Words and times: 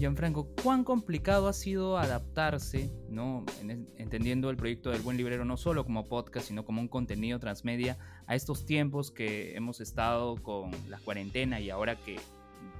Gianfranco, 0.00 0.48
¿cuán 0.62 0.82
complicado 0.82 1.46
ha 1.46 1.52
sido 1.52 1.98
adaptarse, 1.98 2.90
¿no? 3.10 3.44
entendiendo 3.98 4.48
el 4.48 4.56
proyecto 4.56 4.90
del 4.90 5.02
Buen 5.02 5.18
Librero 5.18 5.44
no 5.44 5.58
solo 5.58 5.84
como 5.84 6.08
podcast, 6.08 6.48
sino 6.48 6.64
como 6.64 6.80
un 6.80 6.88
contenido 6.88 7.38
transmedia 7.38 7.98
a 8.26 8.34
estos 8.34 8.64
tiempos 8.64 9.10
que 9.10 9.54
hemos 9.56 9.82
estado 9.82 10.36
con 10.42 10.70
la 10.88 10.98
cuarentena 11.00 11.60
y 11.60 11.68
ahora 11.68 11.96
que, 11.96 12.16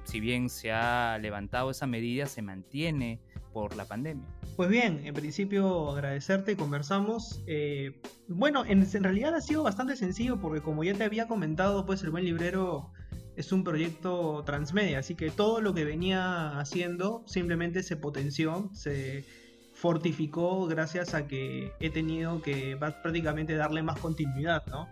si 0.03 0.19
bien 0.19 0.49
se 0.49 0.71
ha 0.71 1.19
levantado 1.19 1.69
esa 1.69 1.85
medida, 1.85 2.25
se 2.25 2.41
mantiene 2.41 3.21
por 3.53 3.75
la 3.75 3.85
pandemia? 3.85 4.25
Pues 4.55 4.69
bien, 4.69 5.01
en 5.05 5.13
principio 5.13 5.91
agradecerte, 5.91 6.57
conversamos. 6.57 7.43
Eh, 7.45 8.01
bueno, 8.29 8.65
en, 8.65 8.81
en, 8.81 9.03
realidad 9.03 9.35
ha 9.35 9.41
sido 9.41 9.61
bastante 9.61 9.95
sencillo 9.95 10.41
porque 10.41 10.61
como 10.61 10.83
ya 10.83 10.95
te 10.95 11.03
había 11.03 11.27
comentado, 11.27 11.85
pues 11.85 12.01
el 12.01 12.09
buen 12.09 12.25
librero 12.25 12.91
es 13.35 13.51
un 13.51 13.63
proyecto 13.63 14.43
transmedia, 14.45 14.99
así 14.99 15.15
que 15.15 15.31
todo 15.31 15.61
lo 15.61 15.73
que 15.73 15.85
venía 15.85 16.59
haciendo 16.59 17.23
simplemente 17.25 17.83
se 17.83 17.95
potenció, 17.95 18.69
se 18.73 19.25
fortificó 19.73 20.67
gracias 20.67 21.13
a 21.13 21.27
que 21.27 21.71
he 21.79 21.89
tenido 21.89 22.41
que 22.41 22.77
prácticamente 22.77 23.55
darle 23.55 23.83
más 23.83 23.99
continuidad, 23.99 24.65
¿no? 24.67 24.87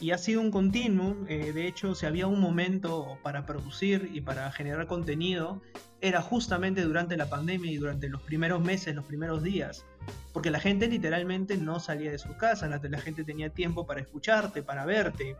y 0.00 0.12
ha 0.12 0.18
sido 0.18 0.40
un 0.40 0.50
continuum. 0.50 1.26
Eh, 1.28 1.52
de 1.52 1.66
hecho, 1.66 1.94
si 1.94 2.06
había 2.06 2.26
un 2.26 2.40
momento 2.40 3.18
para 3.22 3.46
producir 3.46 4.10
y 4.12 4.20
para 4.20 4.50
generar 4.52 4.86
contenido, 4.86 5.60
era 6.00 6.22
justamente 6.22 6.82
durante 6.82 7.16
la 7.16 7.28
pandemia 7.28 7.70
y 7.70 7.76
durante 7.76 8.08
los 8.08 8.22
primeros 8.22 8.60
meses, 8.60 8.94
los 8.94 9.04
primeros 9.04 9.42
días. 9.42 9.84
Porque 10.32 10.50
la 10.50 10.60
gente 10.60 10.88
literalmente 10.88 11.56
no 11.56 11.80
salía 11.80 12.10
de 12.10 12.18
sus 12.18 12.36
casas, 12.36 12.70
la, 12.82 12.98
gente 12.98 13.24
tenía 13.24 13.50
tiempo 13.50 13.86
para 13.86 14.00
escucharte, 14.00 14.62
para 14.62 14.84
verte, 14.84 15.36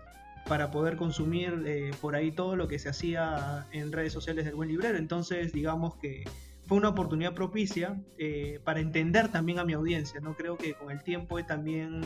para 0.47 0.71
poder 0.71 0.97
consumir 0.97 1.63
eh, 1.67 1.91
por 2.01 2.15
ahí 2.15 2.33
todo 2.33 2.57
lo 2.57 2.69
que 2.69 2.79
se 2.79 2.89
hacía 2.89 3.67
en 3.73 3.93
redes 3.93 4.13
sociales 4.13 4.45
del 4.45 4.55
buen 4.55 4.69
librero. 4.69 4.99
Entonces, 4.99 5.53
digamos 5.53 5.97
que 5.97 6.25
fue 6.67 6.79
una 6.79 6.91
oportunidad 6.91 7.35
propicia 7.35 8.01
eh, 8.19 8.61
para 8.65 8.81
entender 8.81 9.29
también 9.29 9.59
a 9.59 9.65
mi 9.65 9.73
audiencia. 9.73 10.21
¿no? 10.21 10.35
Creo 10.35 10.57
que 10.57 10.75
con 10.75 10.91
el 10.91 11.03
tiempo 11.03 11.39
he 11.39 11.45
también 11.45 12.03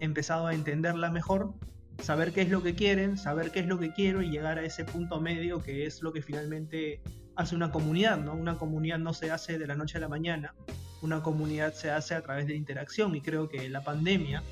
empezado 0.00 0.46
a 0.46 0.54
entenderla 0.54 1.10
mejor, 1.10 1.54
saber 2.02 2.32
qué 2.32 2.42
es 2.42 2.50
lo 2.50 2.62
que 2.62 2.74
quieren, 2.74 3.16
saber 3.16 3.50
qué 3.50 3.60
es 3.60 3.66
lo 3.66 3.78
que 3.78 3.92
quiero 3.92 4.22
y 4.22 4.30
llegar 4.30 4.58
a 4.58 4.64
ese 4.64 4.84
punto 4.84 5.20
medio 5.20 5.62
que 5.62 5.86
es 5.86 6.02
lo 6.02 6.12
que 6.12 6.22
finalmente 6.22 7.00
hace 7.36 7.54
una 7.54 7.70
comunidad, 7.70 8.18
¿no? 8.18 8.34
Una 8.34 8.58
comunidad 8.58 8.98
no 8.98 9.12
se 9.12 9.30
hace 9.30 9.58
de 9.58 9.66
la 9.66 9.74
noche 9.74 9.98
a 9.98 10.00
la 10.00 10.08
mañana, 10.08 10.54
una 11.02 11.22
comunidad 11.22 11.74
se 11.74 11.90
hace 11.90 12.14
a 12.14 12.22
través 12.22 12.46
de 12.46 12.54
interacción 12.54 13.14
y 13.14 13.20
creo 13.20 13.48
que 13.48 13.68
la 13.68 13.82
pandemia 13.82 14.42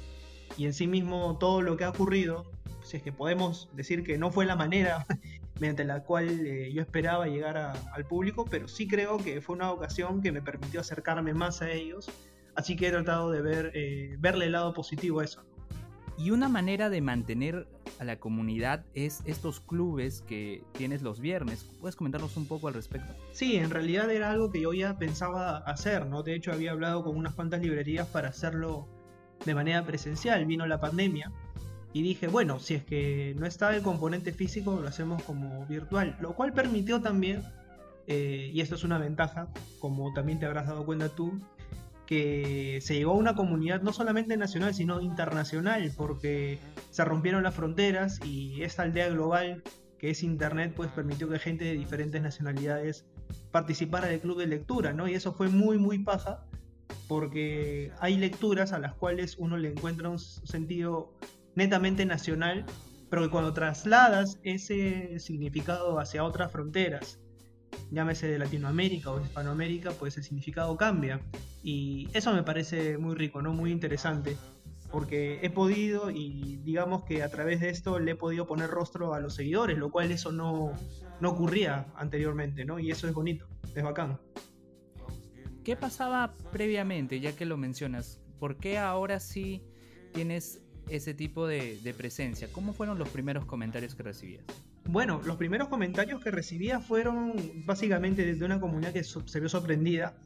y 0.56 0.66
en 0.66 0.72
sí 0.72 0.86
mismo 0.86 1.36
todo 1.38 1.62
lo 1.62 1.76
que 1.76 1.84
ha 1.84 1.90
ocurrido, 1.90 2.50
si 2.82 2.96
es 2.96 3.02
que 3.02 3.12
podemos 3.12 3.68
decir 3.74 4.04
que 4.04 4.18
no 4.18 4.30
fue 4.30 4.46
la 4.46 4.56
manera 4.56 5.06
mediante 5.60 5.84
la 5.84 6.02
cual 6.02 6.46
eh, 6.46 6.72
yo 6.72 6.82
esperaba 6.82 7.26
llegar 7.26 7.56
al 7.56 8.04
público, 8.06 8.46
pero 8.50 8.68
sí 8.68 8.88
creo 8.88 9.18
que 9.18 9.40
fue 9.40 9.54
una 9.54 9.70
ocasión 9.70 10.22
que 10.22 10.32
me 10.32 10.42
permitió 10.42 10.80
acercarme 10.80 11.34
más 11.34 11.62
a 11.62 11.70
ellos 11.70 12.10
Así 12.54 12.76
que 12.76 12.88
he 12.88 12.90
tratado 12.90 13.30
de 13.30 13.40
ver, 13.40 13.72
eh, 13.74 14.16
verle 14.18 14.46
el 14.46 14.52
lado 14.52 14.74
positivo 14.74 15.20
a 15.20 15.24
eso. 15.24 15.42
Y 16.18 16.30
una 16.30 16.48
manera 16.48 16.90
de 16.90 17.00
mantener 17.00 17.66
a 17.98 18.04
la 18.04 18.18
comunidad 18.18 18.84
es 18.94 19.22
estos 19.24 19.60
clubes 19.60 20.22
que 20.22 20.62
tienes 20.72 21.00
los 21.00 21.20
viernes. 21.20 21.64
¿Puedes 21.80 21.96
comentarnos 21.96 22.36
un 22.36 22.46
poco 22.46 22.68
al 22.68 22.74
respecto? 22.74 23.14
Sí, 23.32 23.56
en 23.56 23.70
realidad 23.70 24.10
era 24.10 24.30
algo 24.30 24.50
que 24.50 24.60
yo 24.60 24.74
ya 24.74 24.98
pensaba 24.98 25.58
hacer, 25.58 26.06
¿no? 26.06 26.22
De 26.22 26.34
hecho, 26.34 26.52
había 26.52 26.72
hablado 26.72 27.02
con 27.02 27.16
unas 27.16 27.34
cuantas 27.34 27.62
librerías 27.62 28.06
para 28.06 28.28
hacerlo 28.28 28.86
de 29.44 29.54
manera 29.54 29.84
presencial. 29.84 30.44
Vino 30.46 30.66
la 30.66 30.80
pandemia 30.80 31.32
y 31.92 32.02
dije, 32.02 32.28
bueno, 32.28 32.58
si 32.58 32.74
es 32.74 32.84
que 32.84 33.34
no 33.38 33.46
está 33.46 33.74
el 33.74 33.82
componente 33.82 34.32
físico, 34.32 34.78
lo 34.80 34.88
hacemos 34.88 35.22
como 35.24 35.66
virtual. 35.66 36.16
Lo 36.20 36.34
cual 36.34 36.52
permitió 36.52 37.00
también, 37.00 37.42
eh, 38.06 38.50
y 38.52 38.60
esto 38.60 38.74
es 38.74 38.84
una 38.84 38.98
ventaja, 38.98 39.48
como 39.78 40.12
también 40.14 40.38
te 40.38 40.46
habrás 40.46 40.66
dado 40.66 40.86
cuenta 40.86 41.08
tú, 41.10 41.40
que 42.06 42.78
se 42.82 42.94
llegó 42.94 43.12
a 43.12 43.16
una 43.16 43.34
comunidad 43.34 43.82
no 43.82 43.92
solamente 43.92 44.36
nacional, 44.36 44.74
sino 44.74 45.00
internacional, 45.00 45.92
porque 45.96 46.58
se 46.90 47.04
rompieron 47.04 47.42
las 47.42 47.54
fronteras 47.54 48.20
y 48.24 48.62
esta 48.62 48.82
aldea 48.82 49.08
global 49.08 49.62
que 49.98 50.10
es 50.10 50.24
Internet, 50.24 50.72
pues 50.74 50.90
permitió 50.90 51.28
que 51.28 51.38
gente 51.38 51.64
de 51.64 51.74
diferentes 51.74 52.20
nacionalidades 52.20 53.06
participara 53.52 54.08
del 54.08 54.18
club 54.18 54.36
de 54.36 54.48
lectura, 54.48 54.92
¿no? 54.92 55.06
Y 55.06 55.14
eso 55.14 55.32
fue 55.32 55.48
muy, 55.48 55.78
muy 55.78 56.00
paja, 56.00 56.44
porque 57.08 57.92
hay 58.00 58.16
lecturas 58.16 58.72
a 58.72 58.78
las 58.78 58.94
cuales 58.94 59.36
uno 59.38 59.56
le 59.56 59.70
encuentra 59.70 60.08
un 60.08 60.18
sentido 60.18 61.12
netamente 61.54 62.06
nacional, 62.06 62.64
pero 63.10 63.22
que 63.22 63.30
cuando 63.30 63.52
trasladas 63.52 64.38
ese 64.42 65.18
significado 65.18 65.98
hacia 65.98 66.24
otras 66.24 66.50
fronteras, 66.50 67.18
llámese 67.90 68.28
de 68.28 68.38
Latinoamérica 68.38 69.10
o 69.10 69.20
Hispanoamérica, 69.20 69.90
pues 69.92 70.16
el 70.16 70.24
significado 70.24 70.76
cambia. 70.76 71.20
Y 71.62 72.08
eso 72.12 72.32
me 72.32 72.42
parece 72.42 72.98
muy 72.98 73.14
rico, 73.14 73.42
¿no? 73.42 73.52
Muy 73.52 73.70
interesante. 73.70 74.36
Porque 74.90 75.38
he 75.42 75.48
podido 75.48 76.10
y 76.10 76.58
digamos 76.64 77.04
que 77.04 77.22
a 77.22 77.30
través 77.30 77.60
de 77.60 77.70
esto 77.70 77.98
le 77.98 78.12
he 78.12 78.14
podido 78.14 78.46
poner 78.46 78.68
rostro 78.68 79.14
a 79.14 79.20
los 79.20 79.34
seguidores, 79.34 79.78
lo 79.78 79.90
cual 79.90 80.10
eso 80.10 80.32
no, 80.32 80.72
no 81.20 81.30
ocurría 81.30 81.86
anteriormente, 81.96 82.64
¿no? 82.64 82.78
Y 82.78 82.90
eso 82.90 83.08
es 83.08 83.14
bonito, 83.14 83.46
es 83.74 83.82
bacán. 83.82 84.18
¿Qué 85.64 85.76
pasaba 85.76 86.34
previamente, 86.50 87.20
ya 87.20 87.36
que 87.36 87.44
lo 87.44 87.56
mencionas? 87.56 88.20
¿Por 88.40 88.56
qué 88.56 88.78
ahora 88.78 89.20
sí 89.20 89.62
tienes 90.12 90.60
ese 90.88 91.14
tipo 91.14 91.46
de, 91.46 91.78
de 91.78 91.94
presencia? 91.94 92.48
¿Cómo 92.50 92.72
fueron 92.72 92.98
los 92.98 93.08
primeros 93.08 93.44
comentarios 93.44 93.94
que 93.94 94.02
recibías? 94.02 94.44
Bueno, 94.84 95.20
los 95.24 95.36
primeros 95.36 95.68
comentarios 95.68 96.20
que 96.22 96.32
recibía 96.32 96.80
fueron 96.80 97.62
básicamente 97.64 98.24
desde 98.24 98.44
una 98.44 98.58
comunidad 98.60 98.92
que 98.92 99.04
se 99.04 99.40
vio 99.40 99.48
sorprendida, 99.48 100.16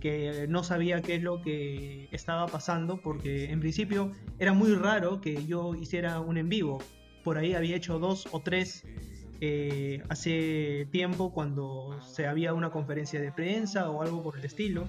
que 0.00 0.46
no 0.48 0.62
sabía 0.62 1.02
qué 1.02 1.16
es 1.16 1.22
lo 1.22 1.42
que 1.42 2.08
estaba 2.12 2.46
pasando, 2.46 3.00
porque 3.02 3.50
en 3.50 3.58
principio 3.58 4.12
era 4.38 4.52
muy 4.52 4.72
raro 4.74 5.20
que 5.20 5.44
yo 5.44 5.74
hiciera 5.74 6.20
un 6.20 6.36
en 6.36 6.48
vivo. 6.48 6.78
Por 7.24 7.38
ahí 7.38 7.54
había 7.54 7.74
hecho 7.74 7.98
dos 7.98 8.28
o 8.30 8.40
tres 8.40 8.84
eh, 9.40 10.02
hace 10.08 10.88
tiempo 10.90 11.32
cuando 11.32 12.00
se 12.02 12.26
había 12.26 12.54
una 12.54 12.70
conferencia 12.70 13.20
de 13.20 13.32
prensa 13.32 13.90
o 13.90 14.02
algo 14.02 14.22
por 14.22 14.38
el 14.38 14.44
estilo, 14.44 14.86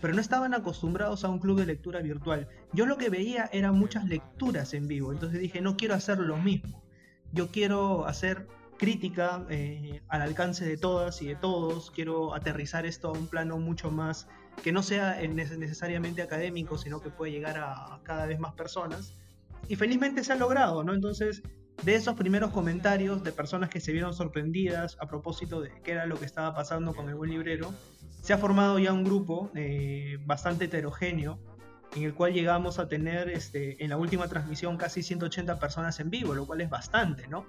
pero 0.00 0.14
no 0.14 0.20
estaban 0.20 0.54
acostumbrados 0.54 1.24
a 1.24 1.28
un 1.28 1.38
club 1.38 1.58
de 1.58 1.66
lectura 1.66 2.00
virtual. 2.00 2.48
Yo 2.72 2.86
lo 2.86 2.96
que 2.98 3.10
veía 3.10 3.48
eran 3.52 3.78
muchas 3.78 4.04
lecturas 4.06 4.74
en 4.74 4.86
vivo, 4.88 5.12
entonces 5.12 5.40
dije, 5.40 5.60
no 5.60 5.76
quiero 5.76 5.94
hacer 5.94 6.18
lo 6.18 6.36
mismo. 6.36 6.82
Yo 7.32 7.48
quiero 7.48 8.06
hacer 8.06 8.46
crítica 8.78 9.44
eh, 9.50 10.00
al 10.08 10.22
alcance 10.22 10.64
de 10.64 10.76
todas 10.76 11.20
y 11.20 11.26
de 11.26 11.36
todos. 11.36 11.90
Quiero 11.90 12.34
aterrizar 12.34 12.86
esto 12.86 13.08
a 13.08 13.12
un 13.12 13.26
plano 13.26 13.58
mucho 13.58 13.90
más 13.90 14.28
que 14.62 14.72
no 14.72 14.82
sea 14.82 15.20
necesariamente 15.20 16.22
académico, 16.22 16.78
sino 16.78 17.00
que 17.00 17.10
puede 17.10 17.32
llegar 17.32 17.58
a 17.58 18.00
cada 18.02 18.26
vez 18.26 18.38
más 18.38 18.54
personas. 18.54 19.14
Y 19.68 19.76
felizmente 19.76 20.24
se 20.24 20.32
ha 20.32 20.36
logrado, 20.36 20.82
¿no? 20.82 20.94
Entonces, 20.94 21.42
de 21.82 21.94
esos 21.94 22.14
primeros 22.16 22.50
comentarios 22.50 23.22
de 23.22 23.32
personas 23.32 23.70
que 23.70 23.80
se 23.80 23.92
vieron 23.92 24.12
sorprendidas 24.12 24.96
a 25.00 25.06
propósito 25.06 25.60
de 25.60 25.70
qué 25.82 25.92
era 25.92 26.06
lo 26.06 26.18
que 26.18 26.24
estaba 26.24 26.54
pasando 26.54 26.94
con 26.94 27.08
el 27.08 27.14
buen 27.14 27.30
librero, 27.30 27.72
se 28.20 28.32
ha 28.32 28.38
formado 28.38 28.78
ya 28.78 28.92
un 28.92 29.04
grupo 29.04 29.50
eh, 29.54 30.18
bastante 30.24 30.64
heterogéneo 30.64 31.38
en 31.94 32.02
el 32.02 32.14
cual 32.14 32.32
llegamos 32.34 32.78
a 32.78 32.88
tener 32.88 33.30
este, 33.30 33.82
en 33.82 33.90
la 33.90 33.96
última 33.96 34.28
transmisión 34.28 34.76
casi 34.76 35.02
180 35.02 35.58
personas 35.58 35.98
en 36.00 36.10
vivo, 36.10 36.34
lo 36.34 36.46
cual 36.46 36.60
es 36.60 36.68
bastante, 36.68 37.28
¿no? 37.28 37.46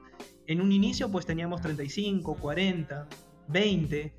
En 0.47 0.61
un 0.61 0.71
inicio 0.71 1.09
pues 1.11 1.25
teníamos 1.25 1.61
35, 1.61 2.35
40, 2.35 3.07
20, 3.47 4.13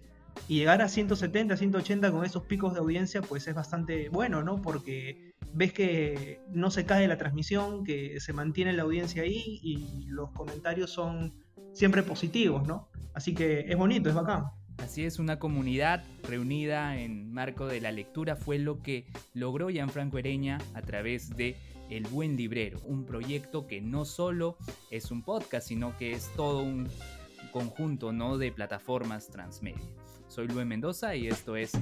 y 0.48 0.56
llegar 0.56 0.82
a 0.82 0.88
170, 0.88 1.56
180 1.56 2.12
con 2.12 2.24
esos 2.24 2.44
picos 2.44 2.74
de 2.74 2.80
audiencia 2.80 3.22
pues 3.22 3.46
es 3.48 3.54
bastante 3.54 4.08
bueno, 4.08 4.42
¿no? 4.42 4.60
Porque 4.60 5.29
ves 5.52 5.72
que 5.72 6.40
no 6.50 6.70
se 6.70 6.86
cae 6.86 7.08
la 7.08 7.18
transmisión, 7.18 7.84
que 7.84 8.20
se 8.20 8.32
mantiene 8.32 8.72
la 8.72 8.82
audiencia 8.82 9.22
ahí 9.22 9.60
y 9.62 10.06
los 10.06 10.30
comentarios 10.32 10.90
son 10.90 11.34
siempre 11.72 12.02
positivos, 12.02 12.66
¿no? 12.66 12.88
Así 13.14 13.34
que 13.34 13.60
es 13.60 13.76
bonito, 13.76 14.08
es 14.08 14.14
bacán. 14.14 14.44
Así 14.78 15.04
es, 15.04 15.18
una 15.18 15.38
comunidad 15.38 16.04
reunida 16.22 16.98
en 16.98 17.32
marco 17.32 17.66
de 17.66 17.80
la 17.80 17.92
lectura 17.92 18.34
fue 18.34 18.58
lo 18.58 18.80
que 18.80 19.06
logró 19.34 19.68
Gianfranco 19.68 20.18
Ereña 20.18 20.58
a 20.74 20.80
través 20.80 21.36
de 21.36 21.56
El 21.90 22.06
Buen 22.06 22.36
Librero, 22.36 22.80
un 22.84 23.04
proyecto 23.04 23.66
que 23.66 23.80
no 23.82 24.04
solo 24.04 24.56
es 24.90 25.10
un 25.10 25.22
podcast, 25.22 25.68
sino 25.68 25.96
que 25.98 26.12
es 26.12 26.30
todo 26.34 26.62
un 26.62 26.88
conjunto 27.52 28.12
¿no? 28.12 28.38
de 28.38 28.52
plataformas 28.52 29.28
transmedia. 29.28 29.84
Soy 30.28 30.48
Luis 30.48 30.66
Mendoza 30.66 31.14
y 31.14 31.26
esto 31.26 31.56
es 31.56 31.72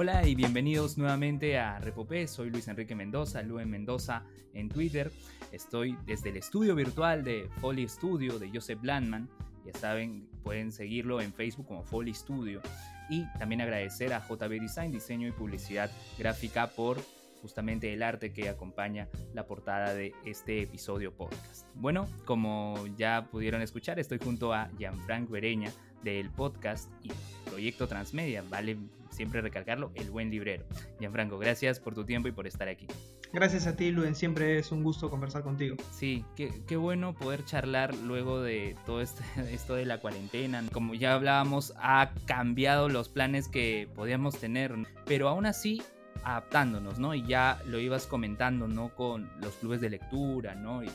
Hola 0.00 0.24
y 0.28 0.36
bienvenidos 0.36 0.96
nuevamente 0.96 1.58
a 1.58 1.80
Repopé. 1.80 2.28
Soy 2.28 2.50
Luis 2.50 2.68
Enrique 2.68 2.94
Mendoza, 2.94 3.42
Luis 3.42 3.66
Mendoza 3.66 4.22
en 4.54 4.68
Twitter. 4.68 5.10
Estoy 5.50 5.98
desde 6.06 6.28
el 6.28 6.36
estudio 6.36 6.76
virtual 6.76 7.24
de 7.24 7.50
Foley 7.60 7.88
Studio 7.88 8.38
de 8.38 8.48
Joseph 8.48 8.78
Landman. 8.84 9.28
Ya 9.66 9.72
saben, 9.72 10.28
pueden 10.44 10.70
seguirlo 10.70 11.20
en 11.20 11.32
Facebook 11.32 11.66
como 11.66 11.82
Foley 11.82 12.14
Studio. 12.14 12.62
Y 13.10 13.24
también 13.40 13.60
agradecer 13.60 14.12
a 14.12 14.24
JB 14.24 14.60
Design, 14.60 14.92
diseño 14.92 15.26
y 15.26 15.32
publicidad 15.32 15.90
gráfica 16.16 16.68
por 16.68 16.98
justamente 17.42 17.92
el 17.92 18.04
arte 18.04 18.32
que 18.32 18.48
acompaña 18.48 19.08
la 19.34 19.48
portada 19.48 19.94
de 19.94 20.14
este 20.24 20.62
episodio 20.62 21.12
podcast. 21.12 21.66
Bueno, 21.74 22.06
como 22.24 22.86
ya 22.96 23.26
pudieron 23.32 23.62
escuchar, 23.62 23.98
estoy 23.98 24.18
junto 24.18 24.54
a 24.54 24.70
Gianfranco 24.78 25.34
Ereña 25.34 25.72
del 26.02 26.30
podcast 26.30 26.90
y 27.02 27.10
proyecto 27.48 27.88
Transmedia, 27.88 28.42
vale 28.48 28.76
siempre 29.10 29.40
recalcarlo, 29.40 29.90
el 29.94 30.10
buen 30.10 30.30
librero. 30.30 30.64
Gianfranco, 31.00 31.38
gracias 31.38 31.80
por 31.80 31.94
tu 31.94 32.04
tiempo 32.04 32.28
y 32.28 32.32
por 32.32 32.46
estar 32.46 32.68
aquí. 32.68 32.86
Gracias 33.32 33.66
a 33.66 33.76
ti, 33.76 33.90
Luen. 33.90 34.14
Siempre 34.14 34.58
es 34.58 34.72
un 34.72 34.82
gusto 34.82 35.10
conversar 35.10 35.42
contigo. 35.42 35.76
Sí, 35.92 36.24
qué, 36.34 36.76
bueno 36.76 37.14
poder 37.14 37.44
charlar 37.44 37.94
luego 37.96 38.40
de 38.40 38.74
todo 38.86 39.02
este, 39.02 39.22
esto 39.52 39.74
de 39.74 39.84
la 39.84 39.98
cuarentena. 39.98 40.64
Como 40.72 40.94
ya 40.94 41.14
hablábamos, 41.14 41.74
ha 41.78 42.12
cambiado 42.26 42.88
los 42.88 43.08
planes 43.08 43.48
que 43.48 43.88
podíamos 43.94 44.38
tener, 44.38 44.74
pero 45.04 45.28
aún 45.28 45.46
así 45.46 45.82
adaptándonos, 46.24 46.98
¿no? 46.98 47.14
Y 47.14 47.26
ya 47.26 47.60
lo 47.66 47.78
ibas 47.78 48.06
comentando, 48.06 48.66
¿no? 48.66 48.94
Con 48.94 49.30
los 49.40 49.54
clubes 49.56 49.80
de 49.80 49.90
lectura, 49.90 50.54
¿no? 50.54 50.82
Y, 50.82 50.90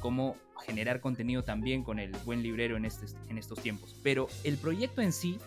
cómo 0.00 0.36
generar 0.64 1.00
contenido 1.00 1.44
también 1.44 1.82
con 1.82 1.98
el 1.98 2.12
buen 2.24 2.42
librero 2.42 2.76
en, 2.76 2.84
este, 2.84 3.06
en 3.28 3.38
estos 3.38 3.60
tiempos. 3.60 3.98
Pero 4.02 4.28
el 4.44 4.56
proyecto 4.56 5.02
en 5.02 5.12
sí 5.12 5.38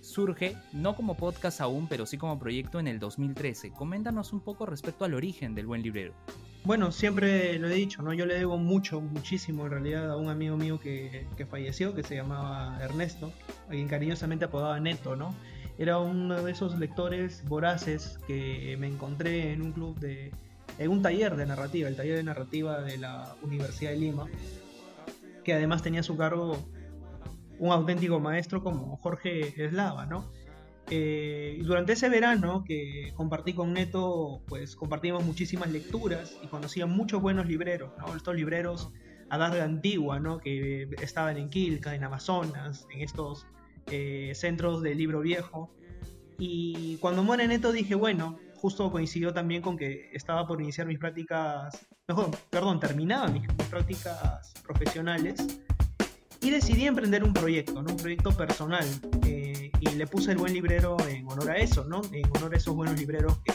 surge 0.00 0.56
no 0.72 0.96
como 0.96 1.16
podcast 1.16 1.60
aún, 1.60 1.86
pero 1.88 2.06
sí 2.06 2.18
como 2.18 2.38
proyecto 2.38 2.80
en 2.80 2.88
el 2.88 2.98
2013. 2.98 3.72
Coméntanos 3.72 4.32
un 4.32 4.40
poco 4.40 4.66
respecto 4.66 5.04
al 5.04 5.14
origen 5.14 5.54
del 5.54 5.66
Buen 5.66 5.82
Librero. 5.82 6.14
Bueno, 6.64 6.92
siempre 6.92 7.58
lo 7.58 7.68
he 7.68 7.74
dicho, 7.74 8.02
¿no? 8.02 8.12
Yo 8.12 8.26
le 8.26 8.34
debo 8.34 8.58
mucho, 8.58 9.00
muchísimo 9.00 9.64
en 9.66 9.70
realidad 9.70 10.10
a 10.10 10.16
un 10.16 10.28
amigo 10.28 10.56
mío 10.56 10.78
que, 10.78 11.26
falleció, 11.48 11.94
que 11.94 12.02
se 12.02 12.16
llamaba 12.16 12.78
Ernesto, 12.82 13.32
a 13.68 13.70
quien 13.70 13.88
cariñosamente 13.88 14.44
apodaba 14.44 14.78
Neto, 14.80 15.16
¿no? 15.16 15.34
Era 15.78 15.98
uno 15.98 16.42
de 16.42 16.50
esos 16.50 16.78
lectores 16.78 17.44
voraces 17.48 18.18
que 18.26 18.76
me 18.78 18.88
encontré 18.88 19.52
en 19.52 19.62
un 19.62 19.72
club 19.72 19.98
de... 19.98 20.32
en 20.78 20.90
un 20.90 21.02
taller 21.02 21.36
de 21.36 21.46
narrativa, 21.46 21.88
el 21.88 21.96
taller 21.96 22.16
de 22.16 22.22
narrativa 22.22 22.80
de 22.80 22.98
la 22.98 23.34
Universidad 23.42 23.90
de 23.90 23.98
Lima, 23.98 24.26
que 25.44 25.52
además 25.52 25.82
tenía 25.82 26.00
a 26.00 26.04
su 26.04 26.16
cargo 26.16 26.58
un 27.58 27.72
auténtico 27.72 28.20
maestro 28.20 28.62
como 28.62 28.96
Jorge 28.98 29.64
Eslava, 29.64 30.06
¿no? 30.06 30.24
Eh, 30.90 31.60
durante 31.64 31.92
ese 31.92 32.08
verano 32.08 32.64
que 32.64 33.12
compartí 33.14 33.52
con 33.52 33.74
Neto, 33.74 34.40
pues 34.48 34.74
compartimos 34.74 35.24
muchísimas 35.24 35.70
lecturas 35.70 36.36
y 36.42 36.46
conocía 36.46 36.86
muchos 36.86 37.20
buenos 37.20 37.46
libreros, 37.46 37.90
¿no? 37.98 38.16
Estos 38.16 38.34
libreros 38.36 38.90
a 39.28 39.36
larga 39.36 39.64
antigua, 39.64 40.18
¿no? 40.18 40.38
Que 40.38 40.88
estaban 41.02 41.36
en 41.36 41.50
Quilca, 41.50 41.94
en 41.94 42.04
Amazonas, 42.04 42.86
en 42.94 43.02
estos 43.02 43.46
eh, 43.90 44.32
centros 44.34 44.82
de 44.82 44.94
libro 44.94 45.20
viejo. 45.20 45.70
Y 46.38 46.96
cuando 46.98 47.22
muere 47.22 47.46
Neto 47.48 47.72
dije, 47.72 47.94
bueno, 47.94 48.38
justo 48.60 48.90
coincidió 48.90 49.32
también 49.32 49.62
con 49.62 49.76
que 49.76 50.10
estaba 50.12 50.46
por 50.46 50.60
iniciar 50.60 50.86
mis 50.86 50.98
prácticas, 50.98 51.86
mejor, 52.06 52.30
perdón, 52.50 52.80
terminaba 52.80 53.28
mis 53.28 53.46
prácticas 53.70 54.52
profesionales 54.62 55.60
y 56.40 56.50
decidí 56.50 56.86
emprender 56.86 57.24
un 57.24 57.32
proyecto, 57.32 57.82
¿no? 57.82 57.90
un 57.90 57.96
proyecto 57.96 58.30
personal. 58.36 58.86
Eh, 59.26 59.70
y 59.80 59.88
le 59.90 60.06
puse 60.06 60.32
el 60.32 60.38
buen 60.38 60.52
librero 60.52 60.96
en 61.08 61.26
honor 61.28 61.50
a 61.50 61.56
eso, 61.56 61.84
¿no? 61.84 62.02
En 62.12 62.24
honor 62.36 62.54
a 62.54 62.56
esos 62.56 62.74
buenos 62.74 62.98
libreros 62.98 63.38
que 63.44 63.52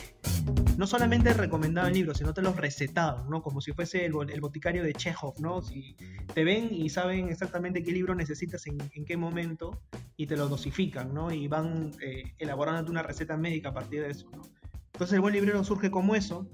no 0.78 0.88
solamente 0.88 1.34
recomendaban 1.34 1.94
libros, 1.94 2.18
sino 2.18 2.34
te 2.34 2.42
los 2.42 2.56
recetaban, 2.56 3.30
¿no? 3.30 3.42
Como 3.42 3.62
si 3.62 3.72
fuese 3.74 4.06
el, 4.06 4.14
boticario 4.14 4.84
de 4.84 4.94
Chekhov, 4.94 5.40
¿no? 5.40 5.62
Si 5.62 5.96
te 6.34 6.44
ven 6.44 6.70
y 6.72 6.90
saben 6.90 7.30
exactamente 7.30 7.84
qué 7.84 7.92
libro 7.92 8.16
necesitas 8.16 8.66
en, 8.68 8.78
qué 9.06 9.18
momento 9.18 9.82
y 10.18 10.28
te 10.28 10.38
lo 10.38 10.48
dosifican, 10.48 11.14
¿no? 11.14 11.32
Y 11.32 11.48
van 11.48 11.92
eh, 12.02 12.34
elaborando 12.38 12.92
una 12.92 13.04
receta 13.04 13.38
médica 13.38 13.70
a 13.70 13.74
partir 13.74 14.02
de 14.02 14.12
eso, 14.12 14.30
¿no? 14.32 14.42
Entonces 14.94 15.14
el 15.14 15.22
buen 15.22 15.34
librero 15.34 15.64
surge 15.64 15.92
como 15.92 16.16
eso. 16.16 16.48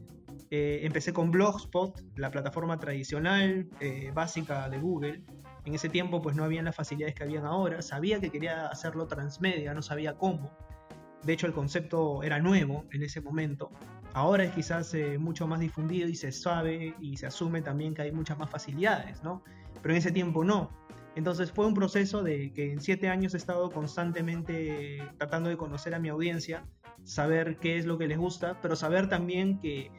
Eh, 0.51 0.79
empecé 0.83 1.13
con 1.13 1.29
Blogspot, 1.29 2.01
la 2.15 2.31
plataforma 2.31 2.79
tradicional, 2.79 3.69
básica 4.13 4.67
de 4.69 4.79
Google, 4.79 5.23
en 5.65 5.75
ese 5.75 5.89
tiempo 5.89 6.21
pues 6.21 6.35
no 6.35 6.43
habían 6.43 6.65
las 6.65 6.75
facilidades 6.75 7.15
que 7.15 7.23
habían 7.23 7.45
ahora. 7.45 7.81
Sabía 7.81 8.19
que 8.19 8.29
quería 8.29 8.67
hacerlo 8.67 9.07
transmedia, 9.07 9.73
no 9.73 9.81
sabía 9.81 10.17
cómo. 10.17 10.51
De 11.23 11.33
hecho 11.33 11.47
el 11.47 11.53
concepto 11.53 12.23
era 12.23 12.39
nuevo 12.39 12.85
en 12.91 13.03
ese 13.03 13.21
momento. 13.21 13.71
Ahora 14.13 14.45
es 14.45 14.51
quizás 14.53 14.93
eh, 14.93 15.17
mucho 15.19 15.47
más 15.47 15.59
difundido 15.59 16.07
y 16.07 16.15
se 16.15 16.31
sabe 16.31 16.95
y 16.99 17.17
se 17.17 17.27
asume 17.27 17.61
también 17.61 17.93
que 17.93 18.01
hay 18.01 18.11
muchas 18.11 18.39
más 18.39 18.49
facilidades, 18.49 19.21
¿no? 19.21 19.43
Pero 19.81 19.93
en 19.93 19.97
ese 19.97 20.11
tiempo 20.11 20.43
no. 20.43 20.71
Entonces 21.15 21.51
fue 21.51 21.65
un 21.65 21.73
proceso 21.73 22.23
de 22.23 22.53
que 22.53 22.71
en 22.71 22.81
siete 22.81 23.09
años 23.09 23.33
he 23.33 23.37
estado 23.37 23.71
constantemente 23.71 25.03
tratando 25.17 25.49
de 25.49 25.57
conocer 25.57 25.93
a 25.95 25.99
mi 25.99 26.09
audiencia, 26.09 26.65
saber 27.03 27.57
qué 27.57 27.77
es 27.77 27.85
lo 27.85 27.97
que 27.97 28.07
les 28.07 28.17
gusta, 28.17 28.59
pero 28.61 28.75
saber 28.75 29.09
también 29.09 29.59
que 29.59 29.91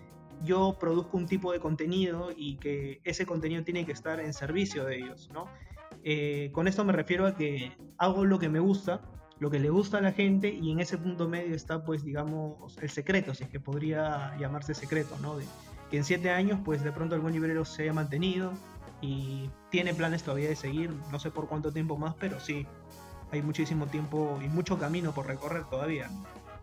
yo 0.42 0.76
produzco 0.78 1.16
un 1.16 1.26
tipo 1.26 1.52
de 1.52 1.60
contenido 1.60 2.30
y 2.34 2.56
que 2.56 3.00
ese 3.04 3.26
contenido 3.26 3.62
tiene 3.64 3.84
que 3.84 3.92
estar 3.92 4.20
en 4.20 4.32
servicio 4.32 4.84
de 4.84 4.96
ellos, 4.96 5.28
¿no? 5.32 5.46
Eh, 6.02 6.50
con 6.52 6.66
esto 6.66 6.84
me 6.84 6.92
refiero 6.92 7.26
a 7.26 7.34
que 7.34 7.76
hago 7.98 8.24
lo 8.24 8.38
que 8.38 8.48
me 8.48 8.60
gusta, 8.60 9.02
lo 9.38 9.50
que 9.50 9.58
le 9.58 9.68
gusta 9.68 9.98
a 9.98 10.00
la 10.00 10.12
gente 10.12 10.48
y 10.48 10.70
en 10.70 10.80
ese 10.80 10.96
punto 10.96 11.28
medio 11.28 11.54
está 11.54 11.84
pues 11.84 12.04
digamos 12.04 12.78
el 12.78 12.90
secreto, 12.90 13.34
si 13.34 13.44
es 13.44 13.50
que 13.50 13.60
podría 13.60 14.36
llamarse 14.38 14.74
secreto, 14.74 15.16
¿no? 15.20 15.36
De, 15.36 15.44
que 15.90 15.98
en 15.98 16.04
siete 16.04 16.30
años 16.30 16.60
pues 16.64 16.82
de 16.82 16.92
pronto 16.92 17.20
buen 17.20 17.34
librero 17.34 17.64
se 17.64 17.82
haya 17.82 17.92
mantenido 17.92 18.52
y 19.00 19.50
tiene 19.70 19.94
planes 19.94 20.22
todavía 20.22 20.48
de 20.48 20.56
seguir, 20.56 20.90
no 21.10 21.18
sé 21.18 21.30
por 21.30 21.48
cuánto 21.48 21.72
tiempo 21.72 21.96
más, 21.96 22.14
pero 22.18 22.40
sí, 22.40 22.66
hay 23.32 23.42
muchísimo 23.42 23.86
tiempo 23.86 24.38
y 24.44 24.48
mucho 24.48 24.78
camino 24.78 25.12
por 25.12 25.26
recorrer 25.26 25.64
todavía. 25.64 26.10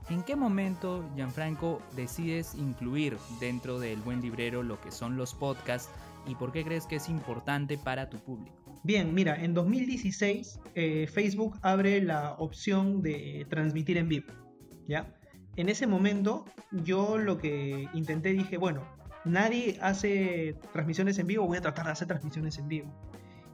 ¿En 0.09 0.23
qué 0.23 0.35
momento, 0.35 1.03
Gianfranco, 1.15 1.81
decides 1.95 2.55
incluir 2.55 3.17
dentro 3.41 3.79
del 3.79 3.99
buen 3.99 4.21
librero 4.21 4.63
lo 4.63 4.79
que 4.79 4.91
son 4.91 5.17
los 5.17 5.33
podcasts 5.33 5.89
y 6.25 6.35
por 6.35 6.53
qué 6.53 6.63
crees 6.63 6.85
que 6.85 6.95
es 6.95 7.09
importante 7.09 7.77
para 7.77 8.09
tu 8.09 8.17
público? 8.19 8.55
Bien, 8.83 9.13
mira, 9.13 9.35
en 9.43 9.53
2016 9.53 10.59
eh, 10.75 11.07
Facebook 11.07 11.57
abre 11.61 12.01
la 12.01 12.35
opción 12.37 13.01
de 13.01 13.45
transmitir 13.49 13.97
en 13.97 14.07
vivo, 14.07 14.31
¿ya? 14.87 15.13
En 15.57 15.67
ese 15.67 15.87
momento 15.87 16.45
yo 16.71 17.17
lo 17.17 17.37
que 17.37 17.89
intenté 17.93 18.31
dije, 18.31 18.57
bueno, 18.57 18.83
nadie 19.27 19.77
hace 19.81 20.55
transmisiones 20.73 21.19
en 21.19 21.27
vivo, 21.27 21.45
voy 21.45 21.57
a 21.57 21.61
tratar 21.61 21.85
de 21.85 21.91
hacer 21.91 22.07
transmisiones 22.07 22.57
en 22.57 22.67
vivo. 22.67 22.93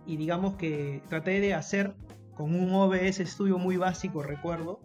Y 0.06 0.18
digamos 0.18 0.56
que 0.56 1.02
traté 1.10 1.40
de 1.40 1.54
hacer 1.54 1.96
con 2.36 2.56
un 2.56 2.74
OBS 2.74 3.20
estudio 3.20 3.58
muy 3.58 3.78
básico, 3.78 4.24
recuerdo, 4.24 4.82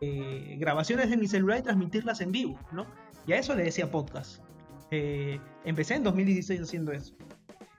eh, 0.00 0.56
grabaciones 0.58 1.10
de 1.10 1.16
mi 1.16 1.28
celular 1.28 1.58
y 1.58 1.62
transmitirlas 1.62 2.20
en 2.20 2.32
vivo, 2.32 2.58
¿no? 2.72 2.86
Y 3.26 3.32
a 3.32 3.38
eso 3.38 3.54
le 3.54 3.64
decía 3.64 3.90
podcast. 3.90 4.42
Eh, 4.90 5.38
empecé 5.64 5.94
en 5.94 6.04
2016 6.04 6.60
haciendo 6.62 6.92
eso. 6.92 7.14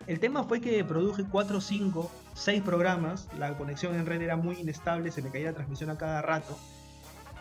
El 0.07 0.19
tema 0.19 0.43
fue 0.43 0.61
que 0.61 0.83
produje 0.83 1.23
4, 1.29 1.61
5, 1.61 2.11
6 2.33 2.61
programas, 2.63 3.27
la 3.37 3.55
conexión 3.57 3.95
en 3.95 4.05
red 4.05 4.21
era 4.21 4.35
muy 4.35 4.55
inestable, 4.55 5.11
se 5.11 5.21
me 5.21 5.29
caía 5.29 5.47
la 5.47 5.53
transmisión 5.53 5.89
a 5.89 5.97
cada 5.97 6.21
rato. 6.21 6.57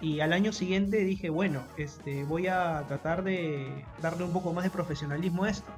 Y 0.00 0.20
al 0.20 0.32
año 0.32 0.52
siguiente 0.52 0.98
dije, 1.04 1.28
bueno, 1.28 1.62
este, 1.76 2.24
voy 2.24 2.46
a 2.46 2.84
tratar 2.88 3.22
de 3.22 3.84
darle 4.00 4.24
un 4.24 4.32
poco 4.32 4.52
más 4.52 4.64
de 4.64 4.70
profesionalismo 4.70 5.44
a 5.44 5.50
esto. 5.50 5.70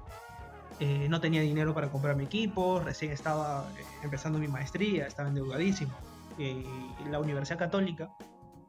Eh, 0.81 1.07
no 1.09 1.21
tenía 1.21 1.41
dinero 1.43 1.75
para 1.75 1.89
comprar 1.91 2.17
mi 2.17 2.25
equipo, 2.25 2.81
recién 2.81 3.13
estaba 3.13 3.69
empezando 4.03 4.39
mi 4.39 4.49
maestría, 4.49 5.07
estaba 5.07 5.29
endeudadísimo. 5.29 5.93
la 7.11 7.19
Universidad 7.19 7.59
Católica 7.59 8.11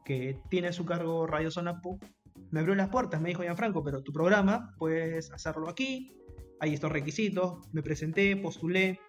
que 0.04 0.38
tiene 0.50 0.68
a 0.68 0.72
su 0.72 0.84
cargo 0.84 1.26
Radio 1.26 1.50
Zona 1.50 1.80
PUC, 1.80 2.04
me 2.50 2.60
abrió 2.60 2.74
las 2.74 2.88
puertas, 2.88 3.20
me 3.20 3.30
dijo 3.30 3.42
Franco, 3.56 3.82
pero 3.82 4.02
tu 4.02 4.12
programa 4.12 4.74
puedes 4.78 5.32
hacerlo 5.32 5.68
aquí, 5.68 6.12
hay 6.60 6.74
estos 6.74 6.92
requisitos, 6.92 7.58
me 7.72 7.82
presenté, 7.82 8.36
postulé 8.36 9.00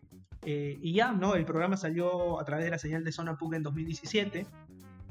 eh, 0.45 0.77
y 0.81 0.93
ya, 0.93 1.11
¿no? 1.11 1.35
El 1.35 1.45
programa 1.45 1.77
salió 1.77 2.39
a 2.39 2.45
través 2.45 2.65
de 2.65 2.71
la 2.71 2.77
señal 2.77 3.03
de 3.03 3.11
Zona 3.11 3.37
PUC 3.37 3.55
en 3.55 3.63
2017. 3.63 4.47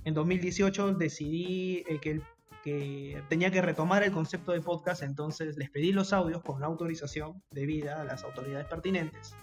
En 0.04 0.14
2018 0.14 0.94
decidí 0.94 1.84
eh, 1.88 1.98
que, 2.00 2.20
que 2.62 3.22
tenía 3.28 3.50
que 3.50 3.62
retomar 3.62 4.02
el 4.02 4.12
concepto 4.12 4.52
de 4.52 4.60
podcast, 4.60 5.02
entonces 5.02 5.56
les 5.56 5.70
pedí 5.70 5.92
los 5.92 6.12
audios 6.12 6.42
con 6.42 6.60
la 6.60 6.66
autorización 6.66 7.42
debida 7.50 8.00
a 8.00 8.04
las 8.04 8.24
autoridades 8.24 8.66
pertinentes 8.66 9.34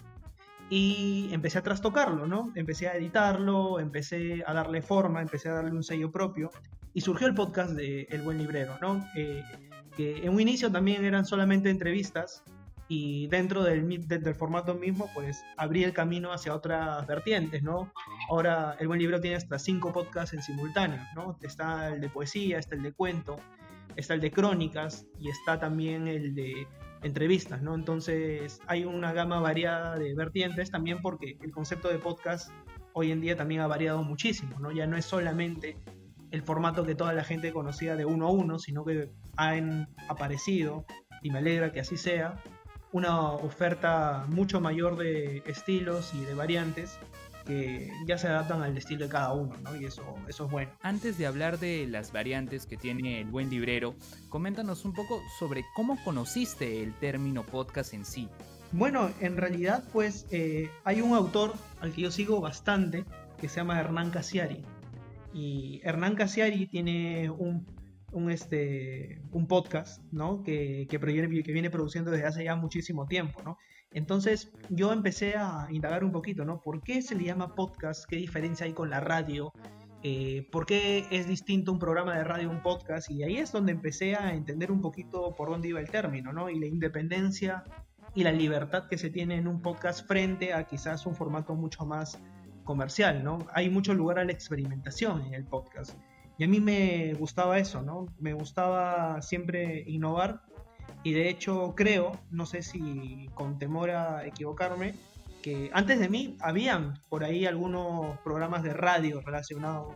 y 0.74 1.28
empecé 1.32 1.58
a 1.58 1.62
trastocarlo, 1.62 2.26
¿no? 2.26 2.50
Empecé 2.54 2.88
a 2.88 2.96
editarlo, 2.96 3.78
empecé 3.78 4.42
a 4.46 4.54
darle 4.54 4.80
forma, 4.80 5.20
empecé 5.20 5.50
a 5.50 5.52
darle 5.52 5.72
un 5.72 5.82
sello 5.82 6.10
propio 6.10 6.50
y 6.94 7.02
surgió 7.02 7.26
el 7.26 7.34
podcast 7.34 7.72
de 7.72 8.06
El 8.08 8.22
Buen 8.22 8.38
Librero, 8.38 8.78
¿no? 8.80 9.06
Eh, 9.14 9.44
que 9.94 10.24
en 10.24 10.32
un 10.32 10.40
inicio 10.40 10.72
también 10.72 11.04
eran 11.04 11.26
solamente 11.26 11.68
entrevistas 11.68 12.42
y 12.94 13.26
dentro 13.28 13.62
del, 13.62 13.88
del, 14.06 14.34
formato 14.34 14.74
mismo 14.74 15.08
pues 15.14 15.42
abrí 15.56 15.82
el 15.82 15.94
camino 15.94 16.30
hacia 16.30 16.54
otras 16.54 17.06
vertientes, 17.06 17.62
¿no? 17.62 17.90
Ahora 18.28 18.76
El 18.78 18.86
Buen 18.86 19.00
Librero 19.00 19.18
tiene 19.18 19.36
hasta 19.36 19.58
cinco 19.58 19.94
podcasts 19.94 20.34
en 20.34 20.42
simultáneo, 20.42 21.00
¿no? 21.14 21.38
Está 21.40 21.88
el 21.88 22.02
de 22.02 22.10
poesía, 22.10 22.58
está 22.58 22.74
el 22.74 22.82
de 22.82 22.92
cuento, 22.92 23.38
está 23.96 24.12
el 24.12 24.20
de 24.20 24.30
crónicas 24.30 25.06
y 25.18 25.30
está 25.30 25.58
también 25.58 26.06
el 26.06 26.34
de 26.34 26.66
entrevistas, 27.02 27.62
¿no? 27.62 27.74
Entonces 27.74 28.60
hay 28.66 28.84
una 28.84 29.14
gama 29.14 29.40
variada 29.40 29.96
de 29.96 30.14
vertientes 30.14 30.70
también 30.70 31.00
porque 31.00 31.38
el 31.40 31.50
concepto 31.50 31.88
de 31.88 31.98
podcast 31.98 32.50
hoy 32.92 33.10
en 33.10 33.22
día 33.22 33.36
también 33.36 33.62
ha 33.62 33.66
variado 33.66 34.02
muchísimo, 34.02 34.60
¿no? 34.60 34.70
Ya 34.70 34.86
no 34.86 34.98
es 34.98 35.06
solamente 35.06 35.78
el 36.30 36.42
formato 36.42 36.84
que 36.84 36.94
toda 36.94 37.14
la 37.14 37.24
gente 37.24 37.54
conocía 37.54 37.96
de 37.96 38.04
uno 38.04 38.26
a 38.26 38.30
uno, 38.30 38.58
sino 38.58 38.84
que 38.84 39.08
han 39.38 39.88
aparecido, 40.10 40.84
y 41.22 41.30
me 41.30 41.38
alegra 41.38 41.72
que 41.72 41.80
así 41.80 41.96
sea, 41.96 42.42
una 42.92 43.32
oferta 43.32 44.24
mucho 44.28 44.60
mayor 44.60 44.96
de 44.96 45.42
estilos 45.46 46.12
y 46.14 46.24
de 46.24 46.34
variantes 46.34 46.98
que 47.44 47.90
ya 48.06 48.18
se 48.18 48.28
adaptan 48.28 48.62
al 48.62 48.76
estilo 48.76 49.04
de 49.06 49.10
cada 49.10 49.32
uno, 49.32 49.56
¿no? 49.62 49.74
Y 49.74 49.84
eso, 49.84 50.02
eso 50.28 50.44
es 50.46 50.50
bueno. 50.50 50.70
Antes 50.82 51.18
de 51.18 51.26
hablar 51.26 51.58
de 51.58 51.86
las 51.88 52.12
variantes 52.12 52.66
que 52.66 52.76
tiene 52.76 53.20
el 53.20 53.28
buen 53.28 53.50
librero, 53.50 53.94
coméntanos 54.28 54.84
un 54.84 54.92
poco 54.92 55.20
sobre 55.38 55.64
cómo 55.74 55.98
conociste 56.04 56.82
el 56.82 56.94
término 56.94 57.44
podcast 57.44 57.94
en 57.94 58.04
sí. 58.04 58.28
Bueno, 58.72 59.10
en 59.20 59.36
realidad, 59.36 59.84
pues 59.92 60.26
eh, 60.30 60.70
hay 60.84 61.00
un 61.00 61.14
autor 61.14 61.54
al 61.80 61.92
que 61.92 62.02
yo 62.02 62.10
sigo 62.10 62.40
bastante 62.40 63.04
que 63.40 63.48
se 63.48 63.56
llama 63.56 63.78
Hernán 63.78 64.10
Casiari. 64.10 64.64
Y 65.34 65.80
Hernán 65.84 66.14
Casiari 66.14 66.66
tiene 66.66 67.28
un, 67.30 67.66
un, 68.12 68.30
este, 68.30 69.20
un 69.32 69.46
podcast, 69.46 70.02
¿no? 70.12 70.42
Que, 70.42 70.86
que, 70.88 70.98
que 70.98 71.52
viene 71.52 71.70
produciendo 71.70 72.10
desde 72.10 72.26
hace 72.26 72.44
ya 72.44 72.56
muchísimo 72.56 73.06
tiempo, 73.06 73.42
¿no? 73.42 73.58
Entonces 73.94 74.52
yo 74.70 74.92
empecé 74.92 75.34
a 75.36 75.66
indagar 75.70 76.04
un 76.04 76.12
poquito, 76.12 76.44
¿no? 76.44 76.60
¿Por 76.60 76.82
qué 76.82 77.02
se 77.02 77.14
le 77.14 77.24
llama 77.24 77.54
podcast? 77.54 78.06
¿Qué 78.06 78.16
diferencia 78.16 78.66
hay 78.66 78.72
con 78.72 78.90
la 78.90 79.00
radio? 79.00 79.52
Eh, 80.02 80.48
¿Por 80.50 80.66
qué 80.66 81.06
es 81.10 81.28
distinto 81.28 81.72
un 81.72 81.78
programa 81.78 82.16
de 82.16 82.24
radio 82.24 82.48
a 82.48 82.52
un 82.52 82.62
podcast? 82.62 83.10
Y 83.10 83.22
ahí 83.22 83.36
es 83.36 83.52
donde 83.52 83.72
empecé 83.72 84.16
a 84.16 84.34
entender 84.34 84.72
un 84.72 84.80
poquito 84.80 85.34
por 85.36 85.50
dónde 85.50 85.68
iba 85.68 85.80
el 85.80 85.90
término, 85.90 86.32
¿no? 86.32 86.48
Y 86.48 86.58
la 86.58 86.66
independencia 86.66 87.64
y 88.14 88.24
la 88.24 88.32
libertad 88.32 88.88
que 88.88 88.98
se 88.98 89.10
tiene 89.10 89.36
en 89.36 89.46
un 89.46 89.62
podcast 89.62 90.06
frente 90.06 90.52
a 90.52 90.64
quizás 90.64 91.06
un 91.06 91.14
formato 91.14 91.54
mucho 91.54 91.84
más 91.86 92.18
comercial, 92.64 93.22
¿no? 93.22 93.38
Hay 93.52 93.68
mucho 93.70 93.94
lugar 93.94 94.18
a 94.18 94.24
la 94.24 94.32
experimentación 94.32 95.22
en 95.26 95.34
el 95.34 95.44
podcast. 95.44 95.96
Y 96.38 96.44
a 96.44 96.48
mí 96.48 96.60
me 96.60 97.14
gustaba 97.14 97.58
eso, 97.58 97.82
¿no? 97.82 98.06
Me 98.18 98.32
gustaba 98.32 99.20
siempre 99.22 99.84
innovar 99.86 100.42
y 101.02 101.12
de 101.12 101.28
hecho 101.28 101.74
creo, 101.76 102.12
no 102.30 102.46
sé 102.46 102.62
si 102.62 103.28
con 103.34 103.58
temor 103.58 103.90
a 103.90 104.26
equivocarme, 104.26 104.94
que 105.42 105.70
antes 105.72 105.98
de 105.98 106.08
mí 106.08 106.36
habían 106.40 107.00
por 107.08 107.24
ahí 107.24 107.46
algunos 107.46 108.18
programas 108.20 108.62
de 108.62 108.72
radio 108.72 109.20
relacionados 109.20 109.94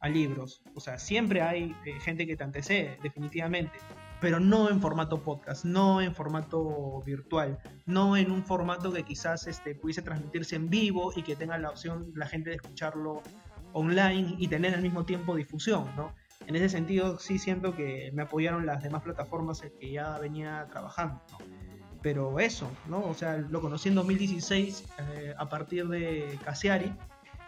a 0.00 0.08
libros. 0.08 0.62
O 0.74 0.80
sea, 0.80 0.98
siempre 0.98 1.42
hay 1.42 1.74
eh, 1.84 1.98
gente 2.00 2.26
que 2.26 2.36
te 2.36 2.44
antecede, 2.44 2.98
definitivamente. 3.02 3.78
Pero 4.20 4.40
no 4.40 4.68
en 4.68 4.80
formato 4.80 5.22
podcast, 5.22 5.64
no 5.64 6.00
en 6.00 6.14
formato 6.14 7.02
virtual, 7.06 7.58
no 7.86 8.16
en 8.16 8.32
un 8.32 8.44
formato 8.44 8.92
que 8.92 9.04
quizás 9.04 9.46
este, 9.46 9.76
pudiese 9.76 10.02
transmitirse 10.02 10.56
en 10.56 10.68
vivo 10.68 11.12
y 11.14 11.22
que 11.22 11.36
tenga 11.36 11.56
la 11.56 11.70
opción 11.70 12.12
la 12.16 12.26
gente 12.26 12.50
de 12.50 12.56
escucharlo 12.56 13.22
online 13.72 14.36
y 14.38 14.48
tener 14.48 14.74
al 14.74 14.82
mismo 14.82 15.04
tiempo 15.04 15.34
difusión, 15.34 15.90
¿no? 15.96 16.14
en 16.48 16.56
ese 16.56 16.70
sentido 16.70 17.18
sí 17.18 17.38
siento 17.38 17.76
que 17.76 18.10
me 18.14 18.22
apoyaron 18.22 18.64
las 18.64 18.82
demás 18.82 19.02
plataformas 19.02 19.60
que 19.78 19.92
ya 19.92 20.18
venía 20.18 20.66
trabajando. 20.70 21.20
Pero 22.00 22.40
eso, 22.40 22.70
¿no? 22.88 23.04
O 23.04 23.12
sea, 23.12 23.36
lo 23.36 23.60
conocí 23.60 23.90
en 23.90 23.96
2016 23.96 24.84
eh, 24.98 25.34
a 25.36 25.48
partir 25.50 25.88
de 25.88 26.38
Casiari 26.44 26.94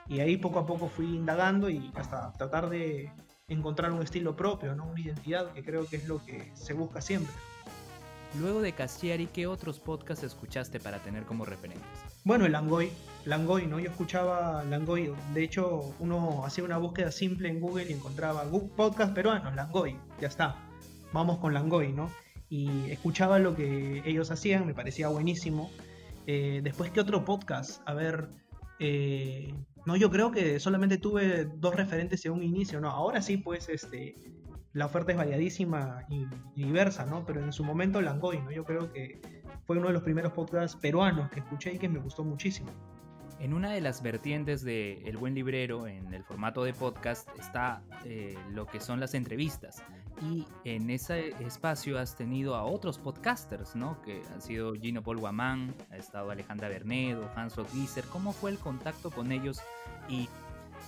y 0.07 0.21
ahí 0.21 0.37
poco 0.37 0.59
a 0.59 0.67
poco 0.67 0.89
fui 0.89 1.07
indagando 1.07 1.71
y 1.71 1.91
hasta 1.95 2.33
tratar 2.33 2.69
de 2.69 3.11
encontrar 3.49 3.91
un 3.91 4.03
estilo 4.03 4.37
propio, 4.37 4.75
¿no? 4.75 4.87
Una 4.87 5.01
identidad 5.01 5.51
que 5.55 5.65
creo 5.65 5.87
que 5.87 5.97
es 5.97 6.07
lo 6.07 6.23
que 6.23 6.51
se 6.55 6.75
busca 6.75 7.01
siempre. 7.01 7.33
Luego 8.39 8.61
de 8.61 8.73
Cassiari, 8.73 9.29
¿qué 9.29 9.47
otros 9.47 9.81
podcasts 9.81 10.25
escuchaste 10.25 10.79
para 10.79 10.99
tener 10.99 11.25
como 11.25 11.47
referentes? 11.47 12.10
Bueno, 12.23 12.45
el 12.45 12.53
Langoy, 12.53 12.91
Langoy, 13.25 13.67
¿no? 13.67 13.81
Yo 13.81 13.91
escuchaba 13.91 14.63
Langoy, 14.65 15.13
de 15.33 15.43
hecho 15.43 15.95
uno 16.01 16.45
hacía 16.45 16.65
una 16.65 16.77
búsqueda 16.77 17.11
simple 17.11 17.49
en 17.49 17.61
Google 17.61 17.87
y 17.89 17.95
encontraba 17.95 18.45
podcast 18.77 19.15
peruano, 19.15 19.51
Langoy, 19.53 19.97
ya 20.21 20.29
está, 20.29 20.57
vamos 21.13 21.39
con 21.39 21.55
Langoy, 21.55 21.93
¿no? 21.93 22.11
Y 22.51 22.91
escuchaba 22.91 23.39
lo 23.39 23.57
que 23.57 24.03
ellos 24.05 24.31
hacían, 24.31 24.67
me 24.67 24.75
parecía 24.75 25.09
buenísimo. 25.09 25.71
Eh, 26.27 26.61
después, 26.63 26.91
¿qué 26.91 27.01
otro 27.01 27.25
podcast? 27.25 27.81
A 27.87 27.95
ver, 27.95 28.29
eh, 28.81 29.55
no, 29.87 29.97
yo 29.97 30.11
creo 30.11 30.31
que 30.31 30.61
solamente 30.61 30.99
tuve 30.99 31.47
dos 31.47 31.75
referentes 31.75 32.25
en 32.27 32.33
un 32.33 32.43
inicio, 32.43 32.81
¿no? 32.81 32.91
Ahora 32.91 33.23
sí, 33.23 33.39
pues, 33.39 33.69
este, 33.69 34.15
la 34.73 34.87
oferta 34.87 35.13
es 35.13 35.19
variadísima 35.19 36.05
y, 36.09 36.27
diversa, 36.55 37.07
¿no? 37.07 37.25
Pero 37.25 37.43
en 37.43 37.53
su 37.53 37.65
momento 37.65 38.03
Langoy, 38.03 38.41
¿no? 38.43 38.51
Yo 38.51 38.65
creo 38.65 38.93
que 38.93 39.21
fue 39.71 39.79
uno 39.79 39.87
de 39.87 39.93
los 39.93 40.03
primeros 40.03 40.33
podcasts 40.33 40.77
peruanos 40.77 41.31
que 41.31 41.39
escuché 41.39 41.75
y 41.75 41.79
que 41.79 41.89
me 41.89 42.01
gustó 42.01 42.25
muchísimo. 42.25 42.73
En 43.39 43.55
una 43.55 43.71
de 43.71 43.81
las 43.81 44.03
vertientes 44.03 44.65
de 44.65 45.01
El 45.05 45.17
Buen 45.17 45.33
Librero, 45.33 45.87
en 45.87 46.13
el 46.13 46.25
formato 46.25 46.65
de 46.65 46.75
podcast, 46.75 47.29
está 47.39 47.81
eh, 48.05 48.37
lo 48.51 48.67
que 48.67 48.81
son 48.81 48.99
las 48.99 49.15
entrevistas. 49.15 49.81
Y 50.21 50.45
en 50.65 50.91
ese 50.91 51.29
espacio 51.47 52.01
has 52.01 52.17
tenido 52.17 52.57
a 52.57 52.65
otros 52.65 52.99
podcasters, 52.99 53.77
¿no? 53.77 54.03
Que 54.03 54.23
han 54.35 54.43
sido 54.43 54.75
Gino 54.75 55.05
Paul 55.05 55.19
Guamán, 55.19 55.73
ha 55.93 55.99
estado 55.99 56.33
Alejandra 56.33 56.69
Bernedo, 56.69 57.31
Hans 57.37 57.55
Rothwieser. 57.55 58.05
¿Cómo 58.07 58.33
fue 58.33 58.51
el 58.51 58.59
contacto 58.59 59.13
con 59.13 59.31
ellos 59.31 59.61
y 60.09 60.29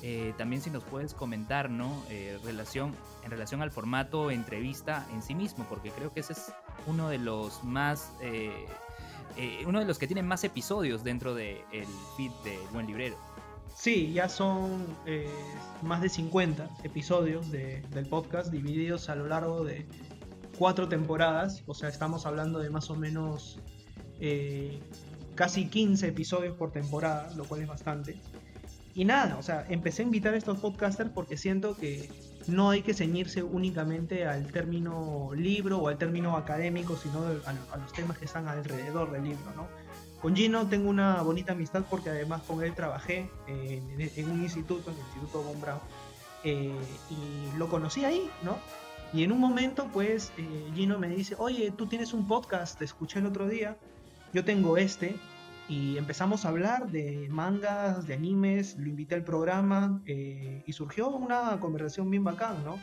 eh, 0.05 0.35
también 0.37 0.61
si 0.61 0.71
nos 0.71 0.83
puedes 0.83 1.15
comentar, 1.15 1.71
¿no? 1.71 2.03
Eh, 2.11 2.37
relación, 2.45 2.93
en 3.25 3.31
relación 3.31 3.63
al 3.63 3.71
formato 3.71 4.33
entrevista 4.33 5.07
en 5.13 5.23
sí 5.23 5.33
mismo, 5.33 5.65
porque 5.69 5.91
creo 5.91 6.13
que 6.13 6.21
ese 6.21 6.33
es 6.33 6.53
uno 6.89 7.09
de 7.09 7.19
los 7.19 7.63
más, 7.63 8.11
eh, 8.21 8.67
uno 9.65 9.79
de 9.79 9.85
los 9.85 9.99
que 9.99 10.09
tienen 10.09 10.27
más 10.27 10.43
episodios 10.43 11.05
dentro 11.05 11.35
del 11.35 11.87
feed 12.17 12.33
de 12.45 12.59
Buen 12.73 12.89
Librero. 12.89 13.17
Sí, 13.77 14.13
ya 14.13 14.29
son 14.29 14.85
más 15.83 16.03
de 16.03 16.09
50 16.09 16.69
episodios 16.83 17.51
del 17.51 18.07
podcast 18.11 18.51
divididos 18.51 19.09
a 19.09 19.15
lo 19.15 19.29
largo 19.29 19.65
de 19.65 19.87
cuatro 20.59 20.89
temporadas, 20.89 21.63
o 21.67 21.75
sea, 21.75 21.89
estamos 21.89 22.27
hablando 22.27 22.59
de 22.59 22.71
más 22.71 22.91
o 22.91 22.97
menos 22.97 23.61
casi 25.37 25.69
15 25.69 26.09
episodios 26.09 26.57
por 26.57 26.73
temporada, 26.73 27.33
lo 27.37 27.45
cual 27.45 27.63
es 27.63 27.69
bastante. 27.69 28.21
Y 28.95 29.05
nada, 29.05 29.37
o 29.39 29.43
sea, 29.43 29.65
empecé 29.69 30.03
a 30.03 30.05
invitar 30.05 30.35
a 30.35 30.37
estos 30.37 30.59
podcasters 30.59 31.11
porque 31.11 31.37
siento 31.37 31.77
que 31.77 32.11
no 32.47 32.71
hay 32.71 32.83
que 32.83 32.93
ceñirse 32.93 33.43
únicamente 33.43 34.27
al 34.27 34.53
término 34.53 35.31
libro 35.35 35.79
o 35.79 35.89
al 35.89 35.97
término 35.97 36.37
académico, 36.37 36.97
sino 36.97 37.21
a, 37.47 37.79
los 37.79 37.93
temas 37.93 38.19
que 38.19 38.27
están 38.27 38.49
alrededor 38.49 39.11
del 39.13 39.25
libro, 39.25 39.53
¿no? 39.57 39.69
Con 40.21 40.37
Gino 40.37 40.69
tengo 40.69 40.91
una 40.91 41.23
bonita 41.23 41.53
amistad 41.53 41.85
porque 41.89 42.11
además 42.11 42.43
con 42.43 42.63
él 42.63 42.75
trabajé 42.75 43.31
en, 43.49 44.31
un 44.31 44.43
instituto, 44.43 44.91
en 44.91 44.97
el 44.97 45.03
Instituto 45.03 45.43
Von 45.43 45.57
eh, 46.45 46.73
y 47.11 47.59
lo 47.59 47.69
conocí 47.69 48.05
ahí, 48.05 48.31
¿no? 48.43 48.59
Y 49.13 49.25
en 49.25 49.33
un 49.33 49.41
momento, 49.41 49.89
pues, 49.93 50.33
eh, 50.39 50.71
Gino 50.75 50.99
me 50.99 51.09
dice, 51.09 51.35
oye, 51.39 51.71
tú 51.71 51.87
tienes 51.87 52.13
un 52.13 52.27
podcast, 52.27 52.79
te 52.79 52.85
escuché 52.85 53.19
el 53.19 53.27
otro 53.27 53.49
día, 53.49 53.77
yo 54.33 54.45
tengo 54.45 54.77
este, 54.77 55.17
y 55.69 55.97
empezamos 55.97 56.45
a 56.45 56.49
hablar 56.49 56.91
de 56.91 57.29
mangas, 57.31 58.07
de 58.07 58.15
animes, 58.15 58.77
lo 58.79 58.89
invité 58.89 59.15
al 59.15 59.25
programa 59.25 60.03
eh, 60.07 60.63
y 60.67 60.73
surgió 60.73 61.09
una 61.09 61.59
conversación 61.61 62.11
bien 62.11 62.25
bacán, 62.25 62.65
¿no? 62.65 62.79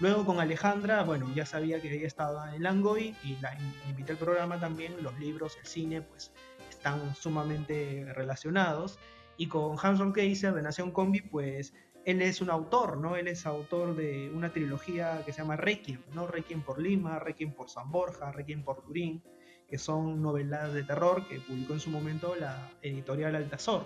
Luego 0.00 0.26
con 0.26 0.40
Alejandra, 0.40 1.04
bueno, 1.04 1.30
ya 1.34 1.46
sabía 1.46 1.80
que 1.80 1.94
ella 1.94 2.06
estaba 2.06 2.54
en 2.54 2.64
Langoy 2.64 3.14
y 3.22 3.36
la 3.36 3.56
invité 3.88 4.12
al 4.12 4.18
programa 4.18 4.58
también, 4.58 4.94
los 5.02 5.16
libros, 5.20 5.56
el 5.60 5.66
cine, 5.66 6.02
pues 6.02 6.32
están 6.68 7.14
sumamente 7.14 8.04
relacionados. 8.12 8.98
Y 9.36 9.46
con 9.46 9.76
Hanson 9.80 10.12
Kaiser 10.12 10.52
de 10.52 10.62
Nación 10.62 10.90
Combi, 10.90 11.20
pues 11.20 11.74
él 12.04 12.22
es 12.22 12.40
un 12.40 12.50
autor, 12.50 12.98
¿no? 12.98 13.16
Él 13.16 13.28
es 13.28 13.46
autor 13.46 13.94
de 13.94 14.30
una 14.34 14.52
trilogía 14.52 15.22
que 15.24 15.32
se 15.32 15.42
llama 15.42 15.56
Requiem, 15.56 16.00
¿no? 16.12 16.26
Requiem 16.26 16.62
por 16.62 16.80
Lima, 16.80 17.20
Requiem 17.20 17.52
por 17.52 17.70
San 17.70 17.90
Borja, 17.90 18.32
Requiem 18.32 18.64
por 18.64 18.82
Turín 18.82 19.22
que 19.68 19.78
son 19.78 20.22
novelas 20.22 20.72
de 20.72 20.82
terror 20.84 21.26
que 21.28 21.40
publicó 21.40 21.74
en 21.74 21.80
su 21.80 21.90
momento 21.90 22.34
la 22.36 22.70
editorial 22.82 23.34
Altazor. 23.34 23.84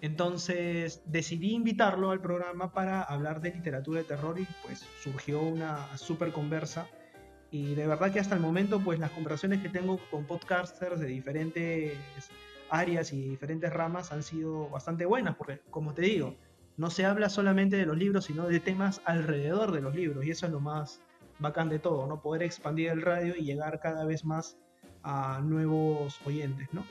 Entonces 0.00 1.00
decidí 1.06 1.52
invitarlo 1.52 2.10
al 2.10 2.20
programa 2.20 2.72
para 2.72 3.02
hablar 3.02 3.40
de 3.40 3.52
literatura 3.52 4.00
de 4.00 4.04
terror 4.04 4.38
y 4.38 4.46
pues 4.64 4.84
surgió 5.00 5.40
una 5.40 5.96
súper 5.96 6.32
conversa. 6.32 6.88
Y 7.52 7.76
de 7.76 7.86
verdad 7.86 8.12
que 8.12 8.18
hasta 8.18 8.34
el 8.34 8.40
momento 8.40 8.80
pues 8.80 8.98
las 8.98 9.12
conversaciones 9.12 9.62
que 9.62 9.68
tengo 9.68 10.00
con 10.10 10.24
podcasters 10.24 10.98
de 10.98 11.06
diferentes 11.06 11.96
áreas 12.68 13.12
y 13.12 13.28
diferentes 13.28 13.72
ramas 13.72 14.10
han 14.10 14.24
sido 14.24 14.68
bastante 14.70 15.04
buenas 15.04 15.36
porque 15.36 15.60
como 15.70 15.94
te 15.94 16.02
digo, 16.02 16.34
no 16.76 16.90
se 16.90 17.04
habla 17.04 17.28
solamente 17.28 17.76
de 17.76 17.86
los 17.86 17.96
libros 17.96 18.24
sino 18.24 18.48
de 18.48 18.58
temas 18.58 19.02
alrededor 19.04 19.70
de 19.70 19.82
los 19.82 19.94
libros 19.94 20.24
y 20.24 20.30
eso 20.30 20.46
es 20.46 20.52
lo 20.52 20.60
más 20.60 21.00
bacán 21.38 21.68
de 21.68 21.78
todo, 21.78 22.06
¿no? 22.06 22.22
Poder 22.22 22.42
expandir 22.42 22.88
el 22.88 23.02
radio 23.02 23.36
y 23.36 23.44
llegar 23.44 23.78
cada 23.80 24.04
vez 24.04 24.24
más 24.24 24.56
a 25.02 25.40
nuevos 25.42 26.20
oyentes, 26.24 26.68
¿no? 26.72 26.84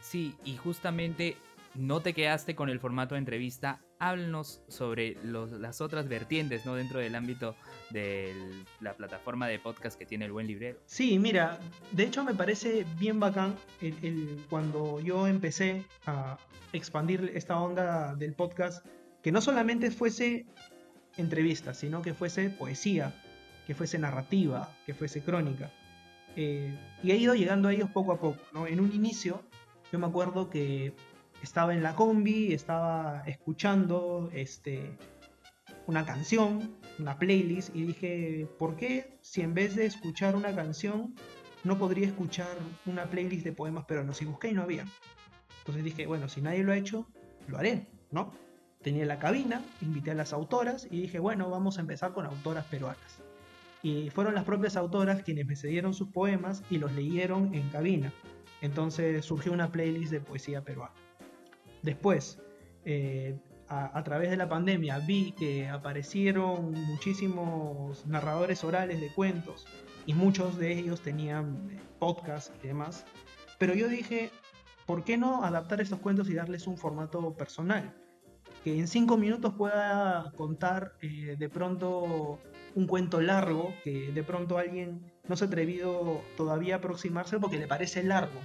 Sí, 0.00 0.34
y 0.44 0.56
justamente 0.56 1.36
no 1.74 2.00
te 2.00 2.12
quedaste 2.12 2.54
con 2.54 2.70
el 2.70 2.80
formato 2.80 3.14
de 3.14 3.20
entrevista, 3.20 3.80
háblanos 3.98 4.62
sobre 4.68 5.16
las 5.22 5.80
otras 5.80 6.08
vertientes 6.08 6.64
¿no? 6.66 6.74
dentro 6.74 6.98
del 6.98 7.14
ámbito 7.14 7.56
de 7.90 8.34
la 8.80 8.94
plataforma 8.94 9.46
de 9.48 9.58
podcast 9.58 9.98
que 9.98 10.06
tiene 10.06 10.24
el 10.24 10.32
buen 10.32 10.46
librero. 10.46 10.78
Sí, 10.86 11.18
mira, 11.18 11.58
de 11.92 12.04
hecho 12.04 12.24
me 12.24 12.34
parece 12.34 12.84
bien 12.98 13.20
bacán 13.20 13.56
el, 13.80 14.44
cuando 14.48 15.00
yo 15.00 15.26
empecé 15.26 15.84
a 16.06 16.38
expandir 16.72 17.32
esta 17.34 17.60
onda 17.60 18.14
del 18.14 18.34
podcast, 18.34 18.84
que 19.22 19.32
no 19.32 19.40
solamente 19.40 19.90
fuese 19.90 20.46
entrevistas, 21.16 21.78
sino 21.78 22.02
que 22.02 22.14
fuese 22.14 22.50
poesía, 22.50 23.14
que 23.66 23.74
fuese 23.74 23.98
narrativa, 23.98 24.74
que 24.86 24.94
fuese 24.94 25.22
crónica. 25.22 25.70
Eh, 26.40 26.72
y 27.02 27.10
he 27.10 27.16
ido 27.16 27.34
llegando 27.34 27.66
a 27.66 27.72
ellos 27.72 27.90
poco 27.90 28.12
a 28.12 28.20
poco. 28.20 28.38
¿no? 28.52 28.68
En 28.68 28.78
un 28.78 28.92
inicio, 28.92 29.42
yo 29.90 29.98
me 29.98 30.06
acuerdo 30.06 30.48
que 30.48 30.94
estaba 31.42 31.74
en 31.74 31.82
la 31.82 31.96
combi, 31.96 32.52
estaba 32.52 33.24
escuchando 33.26 34.30
este, 34.32 34.96
una 35.88 36.06
canción, 36.06 36.76
una 37.00 37.18
playlist, 37.18 37.74
y 37.74 37.82
dije, 37.86 38.46
¿por 38.56 38.76
qué 38.76 39.18
si 39.20 39.40
en 39.42 39.52
vez 39.52 39.74
de 39.74 39.86
escuchar 39.86 40.36
una 40.36 40.54
canción 40.54 41.16
no 41.64 41.76
podría 41.76 42.06
escuchar 42.06 42.56
una 42.86 43.06
playlist 43.10 43.44
de 43.44 43.50
poemas 43.50 43.86
peruanos? 43.86 44.22
Y 44.22 44.26
busqué 44.26 44.50
y 44.50 44.54
no 44.54 44.62
había. 44.62 44.86
Entonces 45.58 45.82
dije, 45.82 46.06
bueno, 46.06 46.28
si 46.28 46.40
nadie 46.40 46.62
lo 46.62 46.70
ha 46.70 46.76
hecho, 46.76 47.08
lo 47.48 47.58
haré, 47.58 47.88
¿no? 48.12 48.32
Tenía 48.80 49.04
la 49.06 49.18
cabina, 49.18 49.60
invité 49.80 50.12
a 50.12 50.14
las 50.14 50.32
autoras 50.32 50.86
y 50.88 51.00
dije, 51.00 51.18
bueno, 51.18 51.50
vamos 51.50 51.78
a 51.78 51.80
empezar 51.80 52.12
con 52.12 52.26
autoras 52.26 52.64
peruanas. 52.66 53.22
Y 53.82 54.10
fueron 54.10 54.34
las 54.34 54.44
propias 54.44 54.76
autoras 54.76 55.22
quienes 55.22 55.46
me 55.46 55.56
cedieron 55.56 55.94
sus 55.94 56.08
poemas 56.08 56.62
y 56.70 56.78
los 56.78 56.92
leyeron 56.92 57.54
en 57.54 57.68
cabina. 57.70 58.12
Entonces 58.60 59.24
surgió 59.24 59.52
una 59.52 59.70
playlist 59.70 60.10
de 60.12 60.20
poesía 60.20 60.62
peruana. 60.62 60.94
Después, 61.82 62.40
eh, 62.84 63.38
a, 63.68 64.02
través 64.02 64.30
de 64.30 64.36
la 64.36 64.48
pandemia, 64.48 64.98
vi 65.00 65.32
que 65.32 65.68
aparecieron 65.68 66.72
muchísimos 66.72 68.06
narradores 68.06 68.64
orales 68.64 69.00
de 69.00 69.12
cuentos 69.12 69.66
y 70.06 70.14
muchos 70.14 70.56
de 70.56 70.72
ellos 70.72 71.02
tenían 71.02 71.68
eh, 71.70 71.78
podcasts 71.98 72.52
y 72.62 72.68
demás. 72.68 73.04
Pero 73.58 73.74
yo 73.74 73.88
dije, 73.88 74.30
¿por 74.86 75.04
qué 75.04 75.18
no 75.18 75.44
adaptar 75.44 75.80
estos 75.80 75.98
cuentos 75.98 76.30
y 76.30 76.34
darles 76.34 76.66
un 76.66 76.78
formato 76.78 77.34
personal? 77.34 77.94
Que 78.64 78.78
en 78.78 78.88
cinco 78.88 79.18
minutos 79.18 79.52
pueda 79.54 80.32
contar 80.36 80.94
eh, 81.02 81.36
de 81.38 81.48
pronto 81.48 82.38
un 82.74 82.86
cuento 82.86 83.20
largo, 83.20 83.74
que 83.84 84.12
de 84.12 84.22
pronto 84.22 84.58
alguien 84.58 85.00
no 85.28 85.36
se 85.36 85.44
ha 85.44 85.46
atrevido 85.46 86.22
todavía 86.36 86.76
a 86.76 86.78
aproximarse 86.78 87.38
porque 87.38 87.58
le 87.58 87.66
parece 87.66 88.02
largo. 88.02 88.40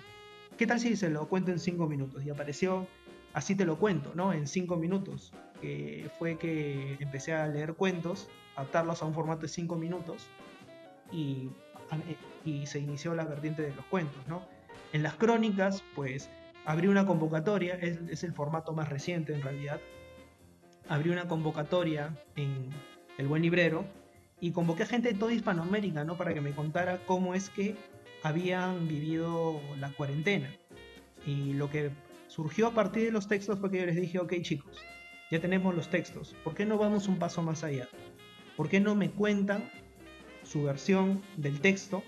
¿Qué 0.58 0.68
tal 0.68 0.80
si 0.80 0.96
se 0.96 1.10
lo 1.10 1.28
cuento 1.28 1.52
en 1.52 1.60
cinco 1.60 1.88
minutos? 1.88 2.24
Y 2.24 2.30
apareció 2.30 2.88
así 3.34 3.56
te 3.56 3.66
lo 3.66 3.78
cuento, 3.78 4.12
¿no? 4.16 4.34
En 4.34 4.48
cinco 4.48 4.78
minutos. 4.78 5.34
Que 5.62 6.10
fue 6.20 6.38
que 6.38 6.98
empecé 7.00 7.34
a 7.34 7.48
leer 7.48 7.74
cuentos, 7.74 8.28
adaptarlos 8.56 9.02
a 9.02 9.06
un 9.06 9.14
formato 9.14 9.44
de 9.44 9.48
cinco 9.48 9.76
minutos 9.76 10.28
y, 11.12 11.50
y 12.46 12.66
se 12.66 12.80
inició 12.80 13.16
la 13.16 13.24
vertiente 13.26 13.62
de 13.62 13.74
los 13.74 13.86
cuentos, 13.86 14.28
¿no? 14.28 14.44
En 14.92 15.04
las 15.04 15.16
crónicas, 15.16 15.84
pues 15.96 16.30
abrí 16.66 16.88
una 16.88 17.06
convocatoria, 17.06 17.76
es, 17.76 18.00
es 18.10 18.24
el 18.24 18.34
formato 18.34 18.74
más 18.74 18.90
reciente 18.90 19.34
en 19.34 19.42
realidad. 19.42 19.80
Abrí 20.90 21.10
una 21.10 21.28
convocatoria 21.28 22.14
en 22.36 22.70
El 23.18 23.28
Buen 23.28 23.42
Librero 23.42 23.86
y 24.44 24.52
convoqué 24.52 24.84
a 24.84 24.88
gente 24.88 25.14
de 25.14 25.18
toda 25.18 25.32
Hispanoamérica, 25.32 26.04
¿no? 26.04 26.18
Para 26.18 26.34
que 26.34 26.42
me 26.42 26.52
contara 26.52 27.00
cómo 27.06 27.34
es 27.34 27.50
que 27.50 27.78
habían 28.24 28.90
vivido 28.90 29.62
la 29.80 29.90
cuarentena. 29.94 30.54
Y 31.26 31.54
lo 31.54 31.70
que 31.70 31.92
surgió 32.28 32.68
a 32.68 32.74
partir 32.74 33.06
de 33.06 33.12
los 33.12 33.30
textos 33.30 33.58
porque 33.58 33.80
yo 33.80 33.86
les 33.86 33.96
dije, 33.96 34.20
ok 34.20 34.34
chicos, 34.42 34.84
ya 35.32 35.40
tenemos 35.40 35.74
los 35.74 35.90
textos, 35.90 36.36
¿por 36.44 36.56
qué 36.56 36.66
no 36.66 36.78
vamos 36.78 37.08
un 37.08 37.20
paso 37.20 37.42
más 37.42 37.64
allá? 37.64 37.88
¿Por 38.58 38.68
qué 38.68 38.82
no 38.82 38.96
me 38.96 39.12
cuentan 39.12 39.72
su 40.44 40.64
versión 40.64 41.22
del 41.38 41.62
texto 41.62 42.04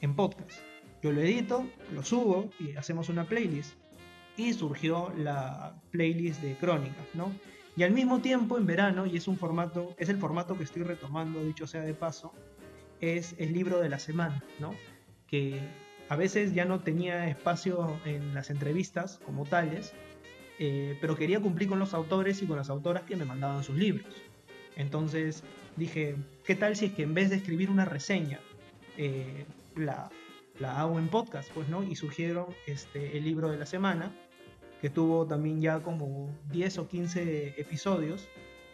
en 0.00 0.16
podcast? 0.16 0.60
Yo 1.02 1.12
lo 1.12 1.20
edito, 1.20 1.68
lo 1.92 2.02
subo 2.02 2.48
y 2.58 2.76
hacemos 2.76 3.10
una 3.10 3.28
playlist. 3.28 3.74
Y 4.38 4.54
surgió 4.54 5.12
la 5.18 5.82
playlist 5.90 6.40
de 6.40 6.56
crónicas, 6.56 7.08
¿no? 7.12 7.30
Y 7.76 7.82
al 7.82 7.90
mismo 7.90 8.20
tiempo, 8.20 8.56
en 8.56 8.66
verano, 8.66 9.06
y 9.06 9.16
es 9.16 9.26
un 9.26 9.36
formato, 9.36 9.94
es 9.98 10.08
el 10.08 10.18
formato 10.18 10.56
que 10.56 10.64
estoy 10.64 10.82
retomando, 10.82 11.44
dicho 11.44 11.66
sea 11.66 11.82
de 11.82 11.94
paso, 11.94 12.32
es 13.00 13.34
el 13.38 13.52
libro 13.52 13.80
de 13.80 13.88
la 13.88 13.98
semana, 13.98 14.42
¿no? 14.60 14.74
Que 15.26 15.60
a 16.08 16.16
veces 16.16 16.54
ya 16.54 16.64
no 16.64 16.80
tenía 16.80 17.28
espacio 17.28 17.98
en 18.04 18.34
las 18.34 18.50
entrevistas 18.50 19.20
como 19.24 19.44
tales, 19.44 19.92
eh, 20.58 20.96
pero 21.00 21.16
quería 21.16 21.40
cumplir 21.40 21.68
con 21.68 21.78
los 21.78 21.94
autores 21.94 22.42
y 22.42 22.46
con 22.46 22.56
las 22.56 22.70
autoras 22.70 23.02
que 23.02 23.16
me 23.16 23.24
mandaban 23.24 23.64
sus 23.64 23.76
libros. 23.76 24.14
Entonces 24.76 25.42
dije, 25.76 26.16
¿qué 26.44 26.54
tal 26.54 26.76
si 26.76 26.86
es 26.86 26.92
que 26.92 27.02
en 27.02 27.14
vez 27.14 27.30
de 27.30 27.36
escribir 27.36 27.70
una 27.70 27.84
reseña, 27.84 28.38
eh, 28.96 29.46
la, 29.76 30.10
la, 30.60 30.80
hago 30.80 30.98
en 30.98 31.08
podcast? 31.08 31.50
Pues, 31.52 31.68
¿no? 31.68 31.82
Y 31.82 31.96
surgieron 31.96 32.46
este, 32.66 33.16
el 33.16 33.24
libro 33.24 33.50
de 33.50 33.56
la 33.56 33.66
semana, 33.66 34.12
que 34.84 34.90
tuvo 34.90 35.26
también 35.26 35.62
ya 35.62 35.80
como 35.80 36.28
10 36.50 36.76
o 36.76 36.88
15 36.88 37.58
episodios. 37.58 38.28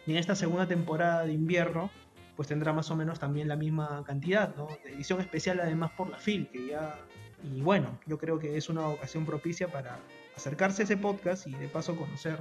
Y 0.05 0.11
en 0.11 0.17
esta 0.17 0.35
segunda 0.35 0.67
temporada 0.67 1.23
de 1.23 1.31
invierno, 1.31 1.89
pues 2.35 2.49
tendrá 2.49 2.73
más 2.73 2.91
o 2.91 2.97
menos 2.97 3.17
también 3.17 3.47
la 3.47 3.55
misma 3.55 4.03
cantidad, 4.05 4.53
¿no? 4.57 4.67
De 4.83 4.91
edición 4.91 5.21
especial 5.21 5.61
además 5.61 5.91
por 5.95 6.09
la 6.09 6.17
FIL, 6.17 6.49
que 6.49 6.67
ya 6.67 6.99
y 7.55 7.61
bueno, 7.61 7.97
yo 8.05 8.17
creo 8.17 8.39
que 8.39 8.57
es 8.57 8.67
una 8.67 8.89
ocasión 8.89 9.25
propicia 9.25 9.69
para 9.69 9.99
acercarse 10.35 10.81
a 10.81 10.83
ese 10.83 10.97
podcast 10.97 11.47
y 11.47 11.53
de 11.53 11.69
paso 11.69 11.95
conocer 11.95 12.39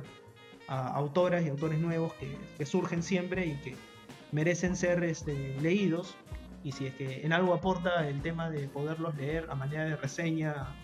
a 0.66 0.88
autoras 0.88 1.46
y 1.46 1.48
autores 1.48 1.78
nuevos 1.78 2.12
que, 2.14 2.66
surgen 2.66 3.04
siempre 3.04 3.46
y 3.46 3.54
que 3.58 3.76
merecen 4.32 4.74
ser 4.74 5.04
este, 5.04 5.54
leídos. 5.60 6.16
Y 6.64 6.72
si 6.72 6.88
es 6.88 6.94
que 6.94 7.24
en 7.24 7.32
algo 7.32 7.54
aporta 7.54 8.08
el 8.08 8.20
tema 8.20 8.50
de 8.50 8.66
poderlos 8.66 9.14
leer 9.14 9.46
a 9.48 9.54
manera 9.54 9.84
de 9.84 9.94
reseña 9.94 10.74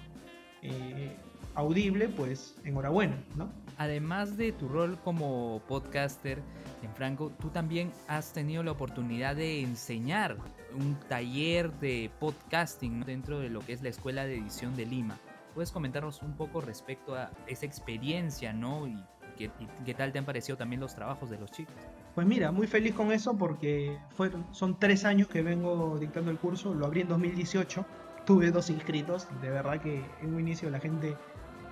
eh, 0.63 1.17
audible, 1.57 2.09
pues 2.09 2.55
enhorabuena, 2.65 3.17
¿no? 3.35 3.51
Además 3.79 4.37
de 4.37 4.53
tu 4.53 4.69
rol 4.69 4.99
como 5.03 5.61
podcaster, 5.67 6.41
en 6.83 6.95
Franco, 6.95 7.33
tú 7.41 7.49
también 7.51 7.93
has 8.09 8.33
tenido 8.33 8.63
la 8.63 8.73
oportunidad 8.73 9.37
de 9.37 9.63
enseñar 9.63 10.37
un 10.75 10.97
taller 11.09 11.73
de 11.81 12.11
podcasting 12.21 13.05
dentro 13.05 13.41
de 13.41 13.51
lo 13.51 13.61
que 13.61 13.73
es 13.73 13.83
la 13.83 13.89
Escuela 13.89 14.25
de 14.25 14.39
Edición 14.39 14.77
de 14.77 14.87
Lima. 14.87 15.19
¿Puedes 15.55 15.73
comentarnos 15.73 16.23
un 16.23 16.37
poco 16.37 16.61
respecto 16.61 17.15
a 17.15 17.31
esa 17.47 17.67
experiencia, 17.67 18.53
¿no? 18.53 18.87
Y 18.87 19.03
qué, 19.37 19.51
qué 19.85 19.95
tal 19.95 20.13
te 20.13 20.19
han 20.19 20.25
parecido 20.25 20.57
también 20.57 20.81
los 20.81 20.95
trabajos 20.95 21.31
de 21.31 21.39
los 21.39 21.51
chicos. 21.51 21.75
Pues 22.15 22.27
mira, 22.27 22.51
muy 22.51 22.67
feliz 22.67 22.95
con 22.95 23.13
eso 23.13 23.37
porque 23.37 23.99
fueron, 24.11 24.47
son 24.53 24.79
tres 24.79 25.05
años 25.05 25.29
que 25.29 25.43
vengo 25.43 25.99
dictando 25.99 26.31
el 26.31 26.39
curso, 26.39 26.75
lo 26.75 26.87
abrí 26.87 27.03
en 27.03 27.09
2018, 27.09 27.85
tuve 28.25 28.51
dos 28.51 28.71
inscritos, 28.71 29.29
de 29.43 29.51
verdad 29.51 29.81
que 29.81 30.03
en 30.23 30.35
un 30.35 30.41
inicio 30.41 30.71
la 30.71 30.81
gente 30.81 31.17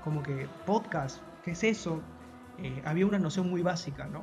como 0.04 0.22
que 0.22 0.46
podcast, 0.66 1.22
¿qué 1.42 1.52
es 1.52 1.64
eso? 1.64 2.02
Eh, 2.62 2.82
había 2.84 3.06
una 3.06 3.18
noción 3.18 3.50
muy 3.50 3.62
básica, 3.62 4.06
¿no? 4.06 4.22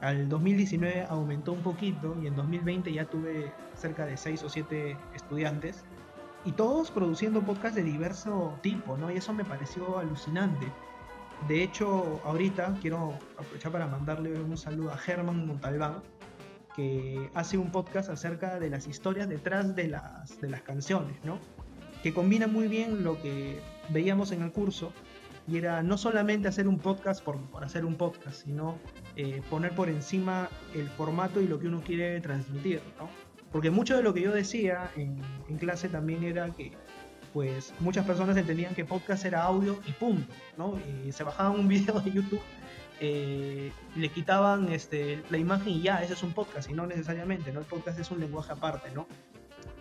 Al 0.00 0.28
2019 0.28 1.06
aumentó 1.08 1.52
un 1.52 1.62
poquito 1.62 2.16
y 2.20 2.26
en 2.26 2.34
2020 2.34 2.92
ya 2.92 3.04
tuve 3.04 3.52
cerca 3.76 4.04
de 4.04 4.16
6 4.16 4.42
o 4.42 4.48
7 4.48 4.96
estudiantes 5.14 5.84
y 6.44 6.52
todos 6.52 6.90
produciendo 6.90 7.40
podcasts 7.40 7.76
de 7.76 7.84
diverso 7.84 8.58
tipo, 8.62 8.96
¿no? 8.96 9.12
Y 9.12 9.16
eso 9.18 9.32
me 9.32 9.44
pareció 9.44 10.00
alucinante. 10.00 10.66
De 11.46 11.62
hecho, 11.62 12.20
ahorita 12.24 12.76
quiero 12.80 13.14
aprovechar 13.38 13.70
para 13.70 13.86
mandarle 13.86 14.40
un 14.40 14.56
saludo 14.56 14.90
a 14.90 14.96
Germán 14.96 15.46
Montalbán, 15.46 16.02
que 16.74 17.30
hace 17.34 17.58
un 17.58 17.70
podcast 17.70 18.10
acerca 18.10 18.58
de 18.58 18.70
las 18.70 18.88
historias 18.88 19.28
detrás 19.28 19.76
de 19.76 19.86
las, 19.86 20.40
de 20.40 20.50
las 20.50 20.62
canciones, 20.62 21.16
¿no? 21.24 21.38
Que 22.02 22.12
combina 22.12 22.48
muy 22.48 22.66
bien 22.66 23.04
lo 23.04 23.20
que 23.22 23.60
veíamos 23.90 24.32
en 24.32 24.42
el 24.42 24.50
curso, 24.50 24.92
y 25.48 25.58
era 25.58 25.82
no 25.82 25.98
solamente 25.98 26.48
hacer 26.48 26.68
un 26.68 26.78
podcast 26.78 27.22
por, 27.22 27.38
hacer 27.62 27.84
un 27.84 27.96
podcast, 27.96 28.44
sino 28.44 28.78
eh, 29.16 29.42
poner 29.50 29.72
por 29.74 29.88
encima 29.88 30.48
el 30.74 30.88
formato 30.88 31.40
y 31.40 31.48
lo 31.48 31.58
que 31.58 31.68
uno 31.68 31.80
quiere 31.80 32.20
transmitir, 32.20 32.80
¿no? 32.98 33.08
Porque 33.50 33.70
mucho 33.70 33.96
de 33.96 34.02
lo 34.02 34.14
que 34.14 34.22
yo 34.22 34.32
decía 34.32 34.90
en, 34.96 35.20
clase 35.58 35.88
también 35.88 36.24
era 36.24 36.48
que 36.50 36.72
pues 37.34 37.74
muchas 37.80 38.06
personas 38.06 38.36
entendían 38.36 38.74
que 38.74 38.84
podcast 38.84 39.24
era 39.24 39.42
audio 39.42 39.78
y 39.86 39.92
punto, 39.92 40.32
¿no? 40.56 40.78
Y 41.06 41.12
se 41.12 41.24
bajaban 41.24 41.58
un 41.58 41.68
video 41.68 42.00
de 42.00 42.10
YouTube, 42.10 42.40
eh, 43.00 43.72
le 43.96 44.08
quitaban 44.08 44.70
este, 44.72 45.22
la 45.28 45.38
imagen 45.38 45.68
y 45.70 45.82
ya, 45.82 46.02
ese 46.02 46.14
es 46.14 46.22
un 46.22 46.32
podcast, 46.32 46.70
y 46.70 46.72
no 46.72 46.86
necesariamente, 46.86 47.52
¿no? 47.52 47.60
El 47.60 47.66
podcast 47.66 47.98
es 47.98 48.10
un 48.10 48.20
lenguaje 48.20 48.52
aparte, 48.52 48.90
¿no? 48.92 49.06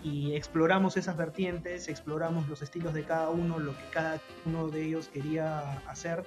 Y 0.03 0.33
exploramos 0.35 0.97
esas 0.97 1.17
vertientes, 1.17 1.87
exploramos 1.87 2.47
los 2.47 2.61
estilos 2.61 2.93
de 2.93 3.03
cada 3.03 3.29
uno, 3.29 3.59
lo 3.59 3.71
que 3.71 3.83
cada 3.91 4.19
uno 4.45 4.67
de 4.69 4.85
ellos 4.85 5.09
quería 5.13 5.79
hacer 5.87 6.23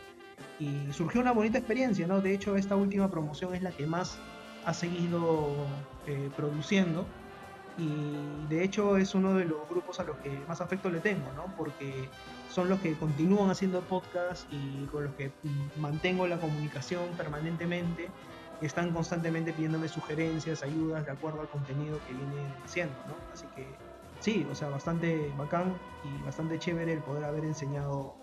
y 0.58 0.92
surgió 0.92 1.20
una 1.20 1.32
bonita 1.32 1.58
experiencia, 1.58 2.06
¿no? 2.06 2.20
De 2.20 2.32
hecho, 2.32 2.56
esta 2.56 2.76
última 2.76 3.10
promoción 3.10 3.54
es 3.54 3.62
la 3.62 3.70
que 3.70 3.86
más 3.86 4.18
ha 4.64 4.72
seguido 4.72 5.52
eh, 6.06 6.30
produciendo 6.36 7.04
y 7.76 8.48
de 8.48 8.62
hecho 8.62 8.96
es 8.96 9.14
uno 9.14 9.34
de 9.34 9.44
los 9.44 9.68
grupos 9.68 9.98
a 9.98 10.04
los 10.04 10.16
que 10.18 10.30
más 10.46 10.60
afecto 10.60 10.90
le 10.90 11.00
tengo, 11.00 11.32
¿no? 11.34 11.52
Porque 11.56 12.08
son 12.50 12.68
los 12.68 12.80
que 12.80 12.94
continúan 12.94 13.50
haciendo 13.50 13.80
podcast 13.80 14.46
y 14.52 14.86
con 14.86 15.04
los 15.04 15.14
que 15.14 15.32
mantengo 15.76 16.26
la 16.26 16.38
comunicación 16.38 17.02
permanentemente 17.16 18.08
están 18.60 18.92
constantemente 18.92 19.52
pidiéndome 19.52 19.88
sugerencias, 19.88 20.62
ayudas 20.62 21.04
de 21.06 21.12
acuerdo 21.12 21.40
al 21.40 21.48
contenido 21.48 21.98
que 22.06 22.14
vienen 22.14 22.54
haciendo, 22.64 22.94
¿no? 23.06 23.14
Así 23.32 23.46
que 23.54 23.66
sí, 24.20 24.46
o 24.50 24.54
sea, 24.54 24.68
bastante 24.68 25.32
bacán 25.36 25.76
y 26.04 26.24
bastante 26.24 26.58
chévere 26.58 26.94
el 26.94 27.00
poder 27.00 27.24
haber 27.24 27.44
enseñado 27.44 28.14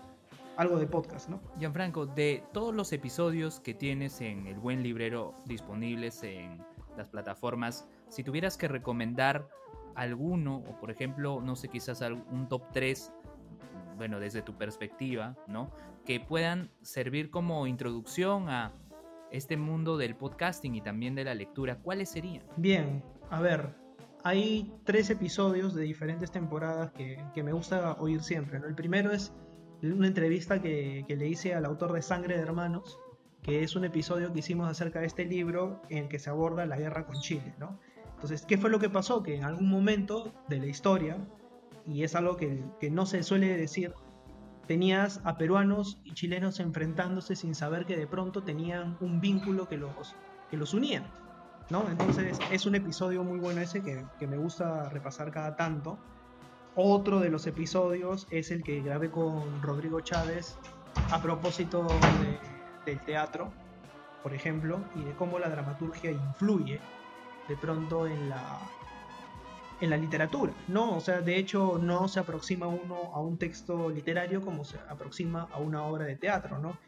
algo 0.56 0.78
de 0.78 0.86
podcast, 0.86 1.28
¿no? 1.28 1.40
Gianfranco, 1.58 2.06
de 2.06 2.44
todos 2.52 2.74
los 2.74 2.92
episodios 2.92 3.60
que 3.60 3.74
tienes 3.74 4.20
en 4.20 4.46
El 4.46 4.58
Buen 4.58 4.82
Librero 4.82 5.34
disponibles 5.46 6.22
en 6.22 6.62
las 6.96 7.08
plataformas, 7.08 7.88
si 8.08 8.22
tuvieras 8.22 8.56
que 8.56 8.68
recomendar 8.68 9.48
alguno, 9.94 10.56
o 10.56 10.78
por 10.78 10.90
ejemplo, 10.90 11.40
no 11.40 11.56
sé, 11.56 11.68
quizás 11.68 12.02
un 12.30 12.48
top 12.48 12.64
3, 12.72 13.12
bueno, 13.96 14.20
desde 14.20 14.42
tu 14.42 14.56
perspectiva, 14.56 15.36
¿no? 15.46 15.70
Que 16.04 16.20
puedan 16.20 16.70
servir 16.82 17.30
como 17.30 17.66
introducción 17.66 18.48
a 18.48 18.72
este 19.32 19.56
mundo 19.56 19.96
del 19.96 20.14
podcasting 20.14 20.74
y 20.74 20.80
también 20.80 21.14
de 21.14 21.24
la 21.24 21.34
lectura, 21.34 21.78
¿cuáles 21.78 22.10
serían? 22.10 22.44
Bien, 22.56 23.02
a 23.30 23.40
ver, 23.40 23.74
hay 24.24 24.72
tres 24.84 25.10
episodios 25.10 25.74
de 25.74 25.82
diferentes 25.82 26.30
temporadas 26.30 26.92
que, 26.92 27.42
me 27.42 27.52
gusta 27.52 27.94
oír 27.94 28.22
siempre. 28.22 28.60
¿no? 28.60 28.66
El 28.66 28.74
primero 28.74 29.10
es 29.10 29.32
una 29.82 30.06
entrevista 30.06 30.60
que, 30.60 31.04
le 31.08 31.28
hice 31.28 31.54
al 31.54 31.64
autor 31.64 31.92
de 31.92 32.02
Sangre 32.02 32.36
de 32.36 32.42
Hermanos, 32.42 32.98
que 33.42 33.62
es 33.62 33.74
un 33.74 33.84
episodio 33.84 34.32
que 34.32 34.38
hicimos 34.38 34.68
acerca 34.68 35.00
de 35.00 35.06
este 35.06 35.24
libro 35.24 35.82
en 35.88 36.04
el 36.04 36.08
que 36.08 36.18
se 36.18 36.30
aborda 36.30 36.66
la 36.66 36.76
guerra 36.76 37.06
con 37.06 37.16
Chile. 37.16 37.54
¿no? 37.58 37.80
Entonces, 38.14 38.44
¿qué 38.46 38.58
fue 38.58 38.70
lo 38.70 38.78
que 38.78 38.90
pasó? 38.90 39.22
Que 39.22 39.36
en 39.36 39.44
algún 39.44 39.68
momento 39.68 40.32
de 40.48 40.58
la 40.58 40.66
historia, 40.66 41.16
y 41.86 42.04
es 42.04 42.14
algo 42.14 42.36
que, 42.36 42.62
que 42.78 42.90
no 42.90 43.06
se 43.06 43.24
suele 43.24 43.56
decir, 43.56 43.94
tenías 44.66 45.20
a 45.24 45.36
peruanos 45.36 45.98
y 46.04 46.12
chilenos 46.12 46.60
enfrentándose 46.60 47.36
sin 47.36 47.54
saber 47.54 47.86
que 47.86 47.96
de 47.96 48.06
pronto 48.06 48.42
tenían 48.42 48.96
un 49.00 49.20
vínculo 49.20 49.68
que 49.68 49.76
los, 49.76 50.14
que 50.50 50.56
los 50.56 50.74
unía. 50.74 51.04
¿no? 51.70 51.88
Entonces 51.88 52.38
es 52.50 52.66
un 52.66 52.74
episodio 52.74 53.24
muy 53.24 53.38
bueno 53.38 53.60
ese 53.60 53.82
que, 53.82 54.04
que, 54.18 54.26
me 54.26 54.36
gusta 54.36 54.88
repasar 54.88 55.30
cada 55.30 55.56
tanto. 55.56 55.98
Otro 56.74 57.20
de 57.20 57.28
los 57.28 57.46
episodios 57.46 58.26
es 58.30 58.50
el 58.50 58.62
que 58.62 58.80
grabé 58.80 59.10
con 59.10 59.62
Rodrigo 59.62 60.00
Chávez 60.00 60.58
a 61.10 61.20
propósito 61.20 61.86
del 62.86 63.00
teatro, 63.00 63.52
por 64.22 64.34
ejemplo, 64.34 64.80
y 64.94 65.02
de 65.02 65.12
cómo 65.12 65.38
la 65.38 65.48
dramaturgia 65.48 66.10
influye 66.10 66.80
de 67.48 67.56
pronto 67.56 68.06
en 68.06 68.30
la, 68.30 68.58
en 69.82 69.90
la 69.90 69.96
literatura, 69.96 70.54
¿no? 70.68 70.96
O 70.96 71.00
sea, 71.00 71.20
de 71.20 71.36
hecho 71.36 71.76
no 71.82 72.06
se 72.06 72.20
aproxima 72.20 72.68
uno 72.68 73.10
a 73.12 73.20
un 73.20 73.36
texto 73.36 73.90
literario 73.90 74.40
como 74.40 74.64
se 74.64 74.78
aproxima 74.88 75.48
a 75.52 75.58
una 75.58 75.82
obra 75.82 76.04
de 76.04 76.14
teatro, 76.14 76.60
¿no? 76.60 76.78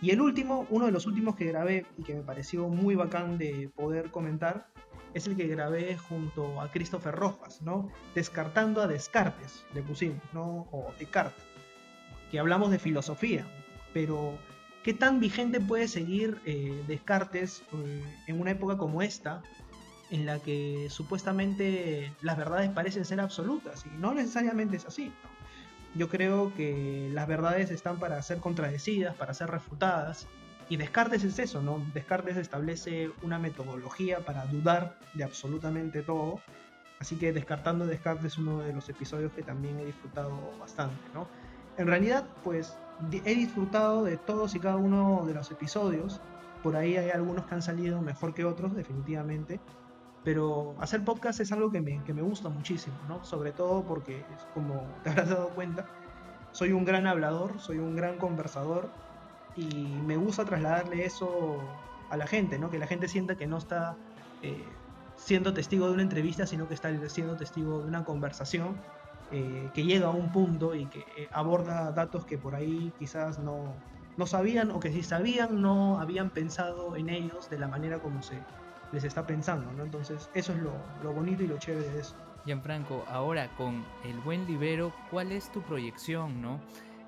Y 0.00 0.10
el 0.10 0.20
último, 0.20 0.64
uno 0.70 0.86
de 0.86 0.92
los 0.92 1.04
últimos 1.06 1.34
que 1.34 1.46
grabé 1.46 1.84
y 1.98 2.04
que 2.04 2.14
me 2.14 2.22
pareció 2.22 2.68
muy 2.68 2.94
bacán 2.94 3.38
de 3.38 3.70
poder 3.74 4.12
comentar, 4.12 4.68
es 5.14 5.26
el 5.26 5.36
que 5.36 5.48
grabé 5.48 5.96
junto 5.96 6.60
a 6.60 6.70
Christopher 6.70 7.14
Rojas, 7.16 7.60
¿no? 7.60 7.90
Descartando 8.14 8.80
a 8.80 8.86
Descartes, 8.86 9.64
le 9.74 9.82
pusimos, 9.82 10.22
¿no? 10.32 10.68
O 10.70 10.92
Descartes, 10.96 11.42
que 12.30 12.38
hablamos 12.38 12.70
de 12.70 12.78
filosofía, 12.78 13.44
pero 13.92 14.38
¿qué 14.84 14.94
tan 14.94 15.18
vigente 15.18 15.58
puede 15.58 15.88
seguir 15.88 16.40
eh, 16.46 16.84
Descartes 16.86 17.64
eh, 17.72 18.02
en 18.28 18.40
una 18.40 18.52
época 18.52 18.76
como 18.76 19.02
esta, 19.02 19.42
en 20.14 20.26
la 20.26 20.38
que 20.38 20.86
supuestamente 20.90 22.12
las 22.22 22.36
verdades 22.36 22.70
parecen 22.70 23.04
ser 23.04 23.20
absolutas 23.20 23.84
y 23.84 23.96
no 23.98 24.14
necesariamente 24.14 24.76
es 24.76 24.86
así. 24.86 25.12
Yo 25.96 26.08
creo 26.08 26.54
que 26.54 27.08
las 27.12 27.26
verdades 27.26 27.72
están 27.72 27.98
para 27.98 28.22
ser 28.22 28.38
contradecidas, 28.38 29.16
para 29.16 29.34
ser 29.34 29.50
refutadas 29.50 30.28
y 30.68 30.76
Descartes 30.76 31.24
es 31.24 31.38
eso, 31.40 31.62
¿no? 31.62 31.84
Descartes 31.92 32.36
establece 32.36 33.10
una 33.22 33.38
metodología 33.38 34.20
para 34.20 34.46
dudar 34.46 34.96
de 35.14 35.24
absolutamente 35.24 36.02
todo. 36.02 36.40
Así 37.00 37.16
que 37.16 37.32
descartando 37.32 37.84
Descartes 37.84 38.32
es 38.32 38.38
uno 38.38 38.60
de 38.60 38.72
los 38.72 38.88
episodios 38.88 39.32
que 39.32 39.42
también 39.42 39.80
he 39.80 39.84
disfrutado 39.84 40.30
bastante, 40.60 40.96
¿no? 41.12 41.26
En 41.76 41.88
realidad, 41.88 42.24
pues 42.44 42.76
he 43.24 43.34
disfrutado 43.34 44.04
de 44.04 44.16
todos 44.16 44.54
y 44.54 44.60
cada 44.60 44.76
uno 44.76 45.24
de 45.26 45.34
los 45.34 45.50
episodios. 45.50 46.20
Por 46.62 46.76
ahí 46.76 46.96
hay 46.96 47.10
algunos 47.10 47.46
que 47.46 47.56
han 47.56 47.62
salido 47.62 48.00
mejor 48.00 48.32
que 48.32 48.44
otros, 48.44 48.76
definitivamente. 48.76 49.58
Pero 50.24 50.74
hacer 50.80 51.04
podcast 51.04 51.40
es 51.40 51.52
algo 51.52 51.70
que 51.70 51.80
me, 51.80 52.02
que 52.02 52.14
me 52.14 52.22
gusta 52.22 52.48
muchísimo, 52.48 52.96
¿no? 53.06 53.22
Sobre 53.24 53.52
todo 53.52 53.84
porque, 53.86 54.24
como 54.54 54.98
te 55.04 55.10
habrás 55.10 55.28
dado 55.28 55.50
cuenta, 55.50 55.86
soy 56.52 56.72
un 56.72 56.84
gran 56.84 57.06
hablador, 57.06 57.60
soy 57.60 57.78
un 57.78 57.94
gran 57.94 58.18
conversador 58.18 58.90
y 59.54 60.00
me 60.02 60.16
gusta 60.16 60.44
trasladarle 60.44 61.04
eso 61.04 61.60
a 62.10 62.16
la 62.16 62.26
gente, 62.26 62.58
¿no? 62.58 62.70
Que 62.70 62.78
la 62.78 62.86
gente 62.86 63.08
sienta 63.08 63.36
que 63.36 63.46
no 63.46 63.58
está 63.58 63.96
eh, 64.42 64.64
siendo 65.16 65.52
testigo 65.52 65.86
de 65.86 65.94
una 65.94 66.02
entrevista, 66.02 66.46
sino 66.46 66.66
que 66.68 66.74
está 66.74 66.90
siendo 67.08 67.36
testigo 67.36 67.82
de 67.82 67.88
una 67.88 68.04
conversación 68.04 68.80
eh, 69.30 69.70
que 69.74 69.84
llega 69.84 70.06
a 70.06 70.10
un 70.10 70.30
punto 70.32 70.74
y 70.74 70.86
que 70.86 71.00
eh, 71.00 71.28
aborda 71.32 71.92
datos 71.92 72.24
que 72.24 72.38
por 72.38 72.54
ahí 72.54 72.92
quizás 72.98 73.38
no, 73.38 73.74
no 74.16 74.26
sabían 74.26 74.70
o 74.70 74.80
que 74.80 74.92
si 74.92 75.02
sabían 75.02 75.60
no 75.60 75.98
habían 76.00 76.30
pensado 76.30 76.96
en 76.96 77.08
ellos 77.08 77.48
de 77.48 77.58
la 77.58 77.68
manera 77.68 78.00
como 78.00 78.22
se, 78.22 78.46
les 78.94 79.04
está 79.04 79.26
pensando, 79.26 79.70
¿no? 79.72 79.82
Entonces, 79.82 80.30
eso 80.34 80.52
es 80.52 80.58
lo, 80.58 81.12
bonito 81.12 81.42
y 81.42 81.48
lo 81.48 81.58
chévere 81.58 81.90
de 81.90 82.00
eso. 82.00 82.14
Gianfranco, 82.46 83.04
ahora 83.08 83.54
con 83.56 83.84
el 84.04 84.18
buen 84.20 84.46
libero, 84.46 84.92
¿cuál 85.10 85.32
es 85.32 85.50
tu 85.52 85.62
proyección, 85.62 86.40
no? 86.40 86.60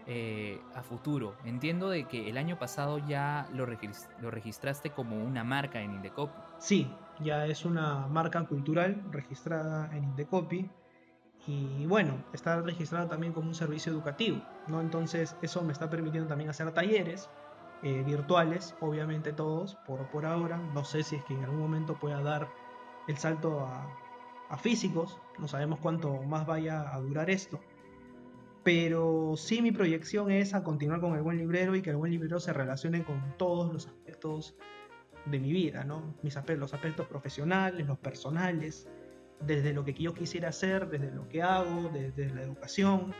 Eh, 0.08 0.60
a 0.74 0.82
futuro. 0.82 1.34
Entiendo 1.44 1.88
de 1.88 2.04
que 2.04 2.30
el 2.30 2.36
año 2.36 2.58
pasado 2.58 2.98
ya 3.08 3.48
lo, 3.52 3.66
lo 4.20 4.30
registraste 4.30 4.90
como 4.90 5.20
una 5.20 5.42
marca 5.42 5.80
en 5.80 5.94
Indecopy. 5.94 6.38
Sí, 6.58 6.88
ya 7.20 7.46
es 7.46 7.64
una 7.64 8.06
marca 8.06 8.44
cultural 8.44 9.02
registrada 9.10 9.90
en 9.96 10.04
Indecopy 10.04 10.70
y 11.46 11.86
bueno, 11.86 12.24
está 12.32 12.60
registrada 12.60 13.08
también 13.08 13.32
como 13.32 13.48
un 13.48 13.54
servicio 13.54 13.92
educativo, 13.92 14.42
¿no? 14.66 14.80
Entonces 14.80 15.36
eso 15.42 15.62
me 15.62 15.72
está 15.72 15.88
permitiendo 15.88 16.28
también 16.28 16.50
hacer 16.50 16.72
talleres 16.72 17.28
eh, 17.86 18.02
virtuales, 18.02 18.74
obviamente 18.80 19.32
todos, 19.32 19.76
por, 19.86 20.10
por 20.10 20.26
ahora. 20.26 20.56
No 20.56 20.84
sé 20.84 21.04
si 21.04 21.14
es 21.14 21.24
que 21.24 21.34
en 21.34 21.44
algún 21.44 21.60
momento 21.60 21.94
pueda 21.94 22.20
dar 22.20 22.52
el 23.06 23.16
salto 23.16 23.60
a, 23.60 24.58
físicos, 24.58 25.20
no 25.38 25.46
sabemos 25.46 25.78
cuánto 25.78 26.20
más 26.24 26.44
vaya 26.46 26.92
a 26.92 27.00
durar 27.00 27.30
esto. 27.30 27.60
Pero 28.64 29.34
sí 29.36 29.62
mi 29.62 29.70
proyección 29.70 30.32
es 30.32 30.52
a 30.52 30.64
continuar 30.64 31.00
con 31.00 31.14
el 31.14 31.22
buen 31.22 31.38
librero 31.38 31.76
y 31.76 31.82
que 31.82 31.90
el 31.90 31.96
buen 31.96 32.10
librero 32.10 32.40
se 32.40 32.52
relacione 32.52 33.04
con 33.04 33.36
todos 33.36 33.72
los 33.72 33.86
aspectos 33.86 34.56
de 35.26 35.38
mi 35.38 35.52
vida, 35.52 35.84
¿no? 35.84 36.16
Mis 36.22 36.36
aspectos, 36.36 36.62
los 36.62 36.74
aspectos 36.74 37.06
profesionales, 37.06 37.86
los 37.86 37.98
personales, 37.98 38.88
desde 39.40 39.72
lo 39.72 39.84
que 39.84 39.92
yo 39.92 40.12
quisiera 40.12 40.48
hacer, 40.48 40.88
desde 40.88 41.12
lo 41.12 41.28
que 41.28 41.40
hago, 41.40 41.88
desde 41.92 42.34
la 42.34 42.42
educación, 42.42 43.14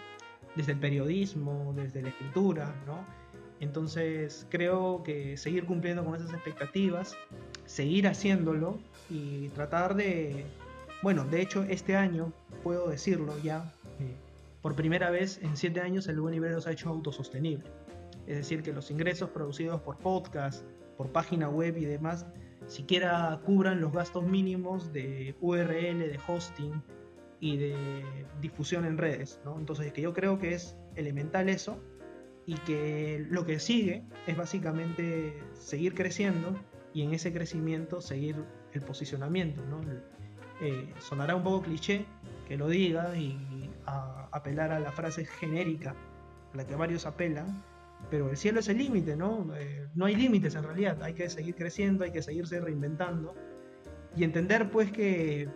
desde 0.56 0.72
el 0.72 0.80
periodismo, 0.80 1.72
desde 1.76 2.02
la 2.02 2.08
escritura, 2.08 2.74
¿no? 2.84 3.04
Entonces 3.60 4.46
creo 4.50 5.02
que 5.02 5.36
seguir 5.36 5.64
cumpliendo 5.64 6.04
con 6.04 6.14
esas 6.14 6.32
expectativas, 6.32 7.16
seguir 7.64 8.06
haciéndolo 8.06 8.78
y 9.08 9.48
tratar 9.50 9.94
de, 9.94 10.44
bueno, 11.02 11.24
de 11.24 11.40
hecho 11.40 11.62
este 11.64 11.96
año, 11.96 12.32
puedo 12.62 12.88
decirlo 12.88 13.34
ya, 13.42 13.72
eh, 13.98 14.14
por 14.60 14.74
primera 14.74 15.10
vez 15.10 15.40
en 15.42 15.56
siete 15.56 15.80
años 15.80 16.06
el 16.08 16.16
Librero 16.16 16.60
se 16.60 16.68
ha 16.68 16.72
hecho 16.72 16.90
autosostenible. 16.90 17.70
Es 18.26 18.36
decir, 18.36 18.62
que 18.62 18.72
los 18.72 18.90
ingresos 18.90 19.30
producidos 19.30 19.80
por 19.80 19.96
podcast, 19.98 20.64
por 20.96 21.10
página 21.10 21.48
web 21.48 21.76
y 21.78 21.84
demás, 21.84 22.26
siquiera 22.66 23.40
cubran 23.44 23.80
los 23.80 23.92
gastos 23.92 24.24
mínimos 24.24 24.92
de 24.92 25.36
URL, 25.40 26.00
de 26.00 26.18
hosting 26.26 26.82
y 27.38 27.56
de 27.56 28.04
difusión 28.40 28.84
en 28.84 28.98
redes. 28.98 29.40
¿no? 29.44 29.56
Entonces, 29.58 29.92
que 29.92 30.02
yo 30.02 30.12
creo 30.12 30.38
que 30.38 30.54
es 30.54 30.76
elemental 30.96 31.48
eso 31.48 31.78
y 32.46 32.54
que 32.54 33.26
lo 33.28 33.44
que 33.44 33.58
sigue 33.58 34.04
es 34.26 34.36
básicamente 34.36 35.42
seguir 35.54 35.94
creciendo 35.94 36.56
y 36.94 37.02
en 37.02 37.12
ese 37.12 37.32
crecimiento 37.32 38.00
seguir 38.00 38.36
el 38.72 38.82
posicionamiento. 38.82 39.62
¿no? 39.66 39.80
Eh, 40.60 40.94
sonará 41.00 41.34
un 41.34 41.42
poco 41.42 41.62
cliché 41.62 42.06
que 42.46 42.56
lo 42.56 42.68
diga 42.68 43.16
y 43.16 43.70
apelar 44.30 44.70
a 44.70 44.80
la 44.80 44.92
frase 44.92 45.26
genérica 45.26 45.94
a 46.52 46.56
la 46.56 46.66
que 46.66 46.76
varios 46.76 47.04
apelan, 47.04 47.62
pero 48.10 48.30
el 48.30 48.36
cielo 48.36 48.60
es 48.60 48.68
el 48.68 48.78
límite, 48.78 49.16
¿no? 49.16 49.54
Eh, 49.56 49.88
no 49.94 50.06
hay 50.06 50.14
límites 50.14 50.54
en 50.54 50.62
realidad, 50.62 51.02
hay 51.02 51.14
que 51.14 51.28
seguir 51.28 51.54
creciendo, 51.54 52.04
hay 52.04 52.12
que 52.12 52.22
seguirse 52.22 52.60
reinventando 52.60 53.34
y 54.16 54.24
entender 54.24 54.70
pues 54.70 54.92
que 54.92 55.48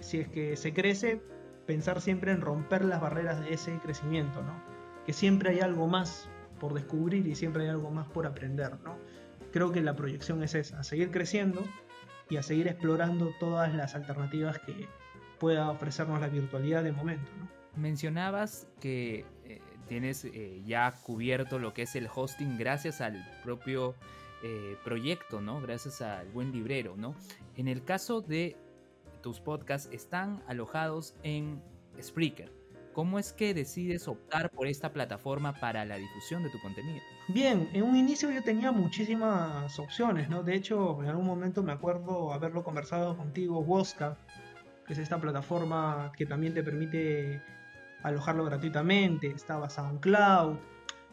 si 0.00 0.18
es 0.18 0.28
que 0.28 0.56
se 0.56 0.72
crece, 0.72 1.22
pensar 1.66 2.00
siempre 2.00 2.32
en 2.32 2.40
romper 2.40 2.84
las 2.84 3.00
barreras 3.00 3.40
de 3.40 3.54
ese 3.54 3.78
crecimiento, 3.78 4.42
¿no? 4.42 4.77
Que 5.08 5.14
siempre 5.14 5.48
hay 5.48 5.60
algo 5.60 5.86
más 5.86 6.28
por 6.60 6.74
descubrir 6.74 7.26
y 7.26 7.34
siempre 7.34 7.62
hay 7.62 7.70
algo 7.70 7.90
más 7.90 8.06
por 8.08 8.26
aprender, 8.26 8.78
¿no? 8.84 8.98
Creo 9.52 9.72
que 9.72 9.80
la 9.80 9.96
proyección 9.96 10.42
es 10.42 10.54
esa, 10.54 10.80
a 10.80 10.84
seguir 10.84 11.10
creciendo 11.10 11.64
y 12.28 12.36
a 12.36 12.42
seguir 12.42 12.68
explorando 12.68 13.32
todas 13.40 13.74
las 13.74 13.94
alternativas 13.94 14.58
que 14.58 14.86
pueda 15.38 15.70
ofrecernos 15.70 16.20
la 16.20 16.28
virtualidad 16.28 16.84
de 16.84 16.92
momento. 16.92 17.32
Mencionabas 17.74 18.68
que 18.80 19.24
eh, 19.46 19.62
tienes 19.86 20.26
eh, 20.26 20.60
ya 20.66 20.92
cubierto 21.02 21.58
lo 21.58 21.72
que 21.72 21.84
es 21.84 21.96
el 21.96 22.06
hosting 22.14 22.58
gracias 22.58 23.00
al 23.00 23.26
propio 23.42 23.94
eh, 24.42 24.76
proyecto, 24.84 25.40
¿no? 25.40 25.62
Gracias 25.62 26.02
al 26.02 26.28
buen 26.28 26.52
librero, 26.52 26.98
¿no? 26.98 27.14
En 27.56 27.66
el 27.66 27.82
caso 27.82 28.20
de 28.20 28.58
tus 29.22 29.40
podcasts, 29.40 29.88
están 29.90 30.42
alojados 30.48 31.14
en 31.22 31.62
Spreaker. 31.98 32.57
¿Cómo 32.92 33.18
es 33.18 33.32
que 33.32 33.54
decides 33.54 34.08
optar 34.08 34.50
por 34.50 34.66
esta 34.66 34.92
plataforma 34.92 35.52
para 35.54 35.84
la 35.84 35.96
difusión 35.96 36.42
de 36.42 36.50
tu 36.50 36.60
contenido? 36.60 37.02
Bien, 37.28 37.68
en 37.72 37.82
un 37.82 37.96
inicio 37.96 38.30
yo 38.30 38.42
tenía 38.42 38.72
muchísimas 38.72 39.78
opciones, 39.78 40.28
¿no? 40.28 40.42
De 40.42 40.54
hecho, 40.54 41.02
en 41.02 41.08
algún 41.08 41.26
momento 41.26 41.62
me 41.62 41.72
acuerdo 41.72 42.32
haberlo 42.32 42.64
conversado 42.64 43.16
contigo, 43.16 43.60
Woska, 43.60 44.16
que 44.86 44.94
es 44.94 44.98
esta 44.98 45.20
plataforma 45.20 46.12
que 46.16 46.26
también 46.26 46.54
te 46.54 46.62
permite 46.62 47.42
alojarlo 48.02 48.44
gratuitamente. 48.44 49.28
Estaba 49.28 49.68
SoundCloud, 49.68 50.56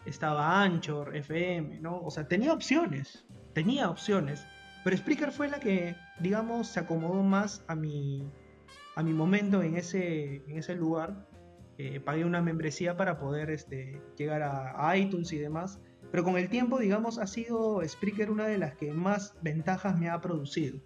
estaba 0.05 0.61
Anchor, 0.61 1.15
FM, 1.15 1.79
¿no? 1.79 1.99
O 2.01 2.11
sea, 2.11 2.27
tenía 2.27 2.53
opciones, 2.53 3.25
tenía 3.53 3.89
opciones. 3.89 4.45
Pero 4.83 4.97
Spreaker 4.97 5.31
fue 5.31 5.47
la 5.47 5.59
que, 5.59 5.95
digamos, 6.19 6.67
se 6.67 6.79
acomodó 6.79 7.23
más 7.23 7.63
a 7.67 7.75
mi, 7.75 8.29
a 8.95 9.03
mi 9.03 9.13
momento 9.13 9.63
en 9.63 9.77
ese, 9.77 10.43
en 10.47 10.57
ese 10.57 10.75
lugar. 10.75 11.27
Eh, 11.77 11.99
pagué 11.99 12.23
una 12.23 12.41
membresía 12.41 12.95
para 12.95 13.17
poder 13.17 13.49
este, 13.49 14.01
llegar 14.17 14.43
a, 14.43 14.97
iTunes 14.97 15.31
y 15.33 15.37
demás. 15.37 15.79
Pero 16.11 16.23
con 16.23 16.37
el 16.37 16.49
tiempo, 16.49 16.79
digamos, 16.79 17.17
ha 17.17 17.27
sido 17.27 17.81
Spreaker 17.85 18.31
una 18.31 18.47
de 18.47 18.57
las 18.57 18.75
que 18.75 18.91
más 18.91 19.35
ventajas 19.41 19.99
me 19.99 20.09
ha 20.09 20.21
producido, 20.21 20.79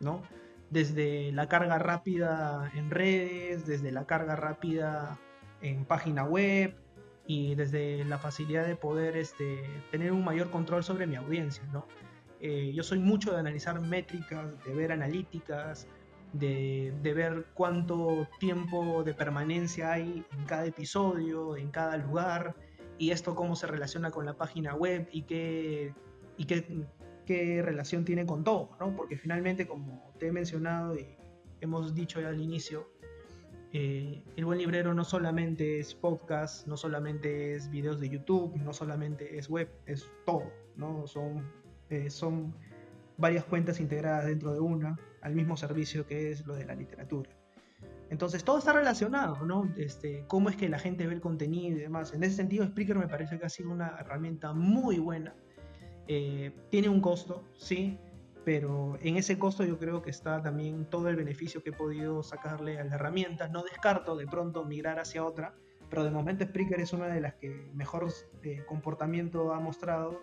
¿no? 0.00 0.22
Desde 0.70 1.32
la 1.32 1.48
carga 1.48 1.78
rápida 1.78 2.70
en 2.74 2.90
redes, 2.90 3.66
desde 3.66 3.92
la 3.92 4.06
carga 4.06 4.36
rápida 4.36 5.18
en 5.62 5.84
página 5.84 6.24
web 6.24 6.76
y 7.26 7.54
desde 7.54 8.04
la 8.04 8.18
facilidad 8.18 8.66
de 8.66 8.76
poder 8.76 9.16
este, 9.16 9.62
tener 9.90 10.12
un 10.12 10.24
mayor 10.24 10.50
control 10.50 10.84
sobre 10.84 11.06
mi 11.06 11.16
audiencia, 11.16 11.64
¿no? 11.72 11.86
Eh, 12.40 12.72
yo 12.74 12.82
soy 12.82 12.98
mucho 12.98 13.32
de 13.32 13.38
analizar 13.38 13.80
métricas, 13.80 14.62
de 14.64 14.74
ver 14.74 14.92
analíticas, 14.92 15.88
de, 16.34 16.92
ver 17.02 17.46
cuánto 17.54 18.28
tiempo 18.38 19.02
de 19.02 19.14
permanencia 19.14 19.92
hay 19.92 20.24
en 20.32 20.44
cada 20.44 20.66
episodio, 20.66 21.56
en 21.56 21.70
cada 21.70 21.96
lugar, 21.96 22.54
y 22.98 23.10
esto 23.10 23.34
cómo 23.34 23.56
se 23.56 23.66
relaciona 23.66 24.10
con 24.10 24.26
la 24.26 24.36
página 24.36 24.74
web 24.74 25.08
y 25.10 25.22
qué, 25.22 25.94
y 26.36 26.44
qué, 26.44 27.62
relación 27.62 28.04
tiene 28.04 28.26
con 28.26 28.44
todo, 28.44 28.70
¿no? 28.78 28.94
Porque 28.94 29.16
finalmente, 29.16 29.66
como 29.66 30.12
te 30.18 30.28
he 30.28 30.32
mencionado 30.32 30.94
y 30.94 31.16
hemos 31.60 31.94
dicho 31.94 32.20
ya 32.20 32.28
al 32.28 32.40
inicio, 32.40 32.90
eh, 33.72 34.22
el 34.36 34.44
buen 34.44 34.58
librero 34.58 34.94
no 34.94 35.02
solamente 35.02 35.80
es 35.80 35.94
podcast, 35.94 36.66
no 36.66 36.76
solamente 36.76 37.54
es 37.54 37.70
videos 37.70 37.98
de 37.98 38.08
YouTube, 38.10 38.54
no 38.56 38.72
solamente 38.72 39.38
es 39.38 39.48
web, 39.48 39.68
es 39.86 40.08
todo, 40.24 40.52
¿no? 40.76 41.06
Son 41.08 41.42
eh, 41.90 42.10
son 42.10 42.54
varias 43.18 43.44
cuentas 43.44 43.78
integradas 43.78 44.26
dentro 44.26 44.52
de 44.52 44.60
una 44.60 44.98
al 45.24 45.34
mismo 45.34 45.56
servicio 45.56 46.06
que 46.06 46.30
es 46.30 46.46
lo 46.46 46.54
de 46.54 46.64
la 46.64 46.74
literatura. 46.74 47.30
Entonces 48.10 48.44
todo 48.44 48.58
está 48.58 48.72
relacionado, 48.72 49.44
¿no? 49.44 49.72
Este, 49.76 50.24
cómo 50.28 50.48
es 50.48 50.56
que 50.56 50.68
la 50.68 50.78
gente 50.78 51.06
ve 51.06 51.14
el 51.14 51.20
contenido 51.20 51.76
y 51.76 51.80
demás. 51.80 52.14
En 52.14 52.22
ese 52.22 52.36
sentido, 52.36 52.64
Spreaker 52.66 52.96
me 52.96 53.08
parece 53.08 53.38
que 53.38 53.46
ha 53.46 53.48
sido 53.48 53.70
una 53.70 53.96
herramienta 53.98 54.52
muy 54.52 54.98
buena. 54.98 55.34
Eh, 56.06 56.54
tiene 56.70 56.88
un 56.88 57.00
costo, 57.00 57.44
sí, 57.56 57.98
pero 58.44 58.98
en 59.00 59.16
ese 59.16 59.38
costo 59.38 59.64
yo 59.64 59.78
creo 59.78 60.02
que 60.02 60.10
está 60.10 60.42
también 60.42 60.84
todo 60.90 61.08
el 61.08 61.16
beneficio 61.16 61.62
que 61.62 61.70
he 61.70 61.72
podido 61.72 62.22
sacarle 62.22 62.78
a 62.78 62.84
la 62.84 62.94
herramienta. 62.94 63.48
No 63.48 63.62
descarto 63.62 64.16
de 64.16 64.26
pronto 64.26 64.64
migrar 64.64 64.98
hacia 64.98 65.24
otra, 65.24 65.54
pero 65.88 66.04
de 66.04 66.10
momento 66.10 66.44
Spreaker 66.44 66.80
es 66.80 66.92
una 66.92 67.08
de 67.08 67.20
las 67.20 67.34
que 67.34 67.70
mejor 67.72 68.06
eh, 68.42 68.62
comportamiento 68.66 69.52
ha 69.54 69.60
mostrado 69.60 70.20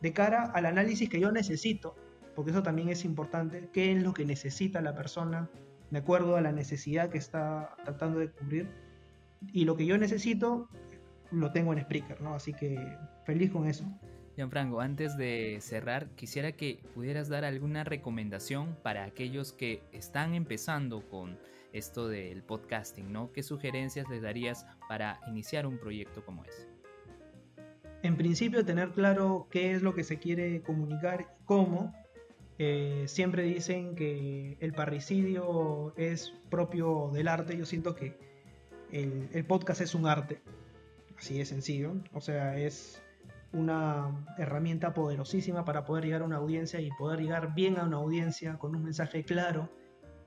de 0.00 0.12
cara 0.12 0.44
al 0.54 0.66
análisis 0.66 1.08
que 1.08 1.18
yo 1.18 1.32
necesito, 1.32 1.96
porque 2.34 2.50
eso 2.50 2.62
también 2.62 2.88
es 2.88 3.04
importante, 3.04 3.68
qué 3.72 3.92
es 3.92 4.02
lo 4.02 4.12
que 4.12 4.24
necesita 4.24 4.80
la 4.80 4.94
persona 4.94 5.48
de 5.90 5.98
acuerdo 5.98 6.36
a 6.36 6.40
la 6.40 6.52
necesidad 6.52 7.10
que 7.10 7.18
está 7.18 7.76
tratando 7.84 8.18
de 8.18 8.30
cubrir. 8.30 8.68
Y 9.52 9.64
lo 9.64 9.76
que 9.76 9.86
yo 9.86 9.98
necesito 9.98 10.68
lo 11.30 11.52
tengo 11.52 11.72
en 11.72 11.80
Spreaker, 11.82 12.20
¿no? 12.20 12.34
Así 12.34 12.52
que 12.52 12.96
feliz 13.24 13.50
con 13.50 13.66
eso. 13.66 13.84
Gianfranco, 14.36 14.80
antes 14.80 15.16
de 15.16 15.58
cerrar, 15.60 16.08
quisiera 16.16 16.52
que 16.52 16.82
pudieras 16.94 17.28
dar 17.28 17.44
alguna 17.44 17.84
recomendación 17.84 18.76
para 18.82 19.04
aquellos 19.04 19.52
que 19.52 19.82
están 19.92 20.34
empezando 20.34 21.08
con 21.08 21.38
esto 21.72 22.08
del 22.08 22.42
podcasting, 22.42 23.12
¿no? 23.12 23.30
¿Qué 23.32 23.42
sugerencias 23.42 24.08
les 24.08 24.22
darías 24.22 24.66
para 24.88 25.20
iniciar 25.28 25.66
un 25.66 25.78
proyecto 25.78 26.24
como 26.24 26.44
ese? 26.44 26.74
en 28.04 28.16
principio 28.16 28.64
tener 28.66 28.90
claro 28.90 29.48
qué 29.50 29.72
es 29.72 29.82
lo 29.82 29.94
que 29.94 30.04
se 30.04 30.18
quiere 30.18 30.62
comunicar 30.62 31.22
y 31.22 31.44
cómo. 31.46 31.94
Eh, 32.58 33.04
siempre 33.06 33.42
dicen 33.42 33.96
que 33.96 34.56
el 34.60 34.72
parricidio 34.72 35.92
es 35.96 36.32
propio 36.50 37.10
del 37.12 37.28
arte. 37.28 37.56
Yo 37.56 37.64
siento 37.64 37.94
que 37.94 38.16
el, 38.92 39.44
podcast 39.46 39.80
es 39.80 39.94
un 39.94 40.06
arte. 40.06 40.40
Así 41.18 41.38
de 41.38 41.44
sencillo. 41.44 41.94
O 42.12 42.20
sea, 42.20 42.58
es 42.58 43.02
una 43.52 44.26
herramienta 44.38 44.94
poderosísima 44.94 45.64
para 45.64 45.84
poder 45.84 46.04
llegar 46.04 46.22
a 46.22 46.24
una 46.24 46.36
audiencia 46.36 46.80
y 46.80 46.90
poder 46.92 47.20
llegar 47.20 47.54
bien 47.54 47.78
a 47.78 47.84
una 47.84 47.96
audiencia 47.98 48.58
con 48.58 48.74
un 48.74 48.84
mensaje 48.84 49.24
claro 49.24 49.68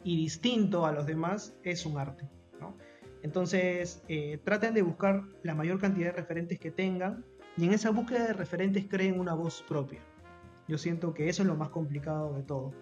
y 0.04 0.16
distinto 0.16 0.86
a 0.86 0.92
los 0.94 1.06
demás 1.06 1.54
es 1.63 1.86
un 1.86 1.98
arte. 1.98 2.26
Entonces, 3.24 4.04
eh, 4.08 4.40
traten 4.44 4.74
de 4.74 4.82
buscar 4.82 5.24
la 5.44 5.56
mayor 5.56 5.80
cantidad 5.80 6.08
de 6.08 6.13
referentes 6.13 6.60
que 6.60 6.72
tengan 6.72 7.26
y 7.58 7.66
en 7.66 7.74
esa 7.74 7.90
búsqueda 7.90 8.28
de 8.28 8.34
referentes 8.34 8.86
creen 8.88 9.20
una 9.20 9.34
voz 9.34 9.63
propia. 9.68 10.00
Yo 10.67 10.77
siento 10.77 11.13
que 11.13 11.30
eso 11.30 11.43
es 11.43 11.47
lo 11.47 11.56
más 11.56 11.69
complicado 11.69 12.34
de 12.34 12.43
todo. 12.43 12.73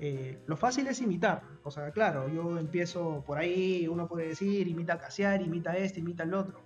Eh, 0.00 0.38
lo 0.46 0.56
fácil 0.56 0.86
es 0.88 1.00
imitar. 1.00 1.42
O 1.62 1.70
sea, 1.70 1.90
claro, 1.92 2.28
yo 2.28 2.58
empiezo 2.58 3.22
por 3.26 3.38
ahí, 3.38 3.86
uno 3.88 4.08
puede 4.08 4.28
decir, 4.28 4.66
imita 4.66 4.94
a 4.94 4.98
Casiar, 4.98 5.40
imita 5.42 5.72
a 5.72 5.76
este, 5.76 6.00
imita 6.00 6.24
al 6.24 6.34
otro. 6.34 6.60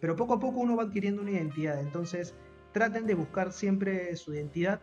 Pero 0.00 0.14
poco 0.16 0.34
a 0.34 0.40
poco 0.40 0.60
uno 0.60 0.76
va 0.76 0.84
adquiriendo 0.84 1.22
una 1.22 1.30
identidad. 1.30 1.80
Entonces, 1.80 2.34
traten 2.72 3.06
de 3.06 3.14
buscar 3.14 3.52
siempre 3.52 4.14
su 4.16 4.34
identidad. 4.34 4.80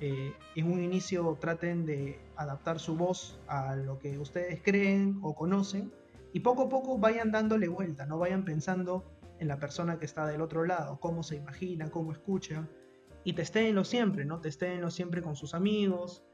Eh, 0.00 0.32
en 0.54 0.70
un 0.70 0.80
inicio 0.80 1.36
traten 1.40 1.84
de 1.84 2.20
adaptar 2.36 2.78
su 2.78 2.96
voz 2.96 3.40
a 3.48 3.74
lo 3.74 3.98
que 3.98 4.18
ustedes 4.18 4.62
creen 4.62 5.18
o 5.22 5.34
conocen. 5.34 5.92
Y 6.32 6.40
poco 6.40 6.64
a 6.64 6.68
poco 6.68 6.98
vayan 6.98 7.32
dándole 7.32 7.68
vuelta, 7.68 8.06
no 8.06 8.18
vayan 8.18 8.44
pensando 8.44 9.04
en 9.40 9.48
la 9.48 9.58
persona 9.58 9.98
que 9.98 10.04
está 10.04 10.26
del 10.26 10.42
otro 10.42 10.64
lado, 10.64 11.00
cómo 11.00 11.22
se 11.22 11.36
imagina, 11.36 11.90
cómo 11.90 12.12
escucha. 12.12 12.68
Y 13.28 13.34
testéenlo 13.34 13.84
siempre, 13.84 14.24
¿no? 14.24 14.40
Testéenlo 14.40 14.90
siempre 14.90 15.20
con 15.20 15.36
sus 15.36 15.52
amigos, 15.52 16.24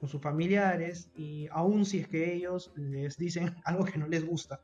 con 0.00 0.08
sus 0.08 0.20
familiares, 0.20 1.08
y 1.14 1.46
aún 1.52 1.84
si 1.84 2.00
es 2.00 2.08
que 2.08 2.34
ellos 2.34 2.72
les 2.74 3.16
dicen 3.16 3.54
algo 3.64 3.84
que 3.84 3.98
no 3.98 4.08
les 4.08 4.26
gusta, 4.26 4.60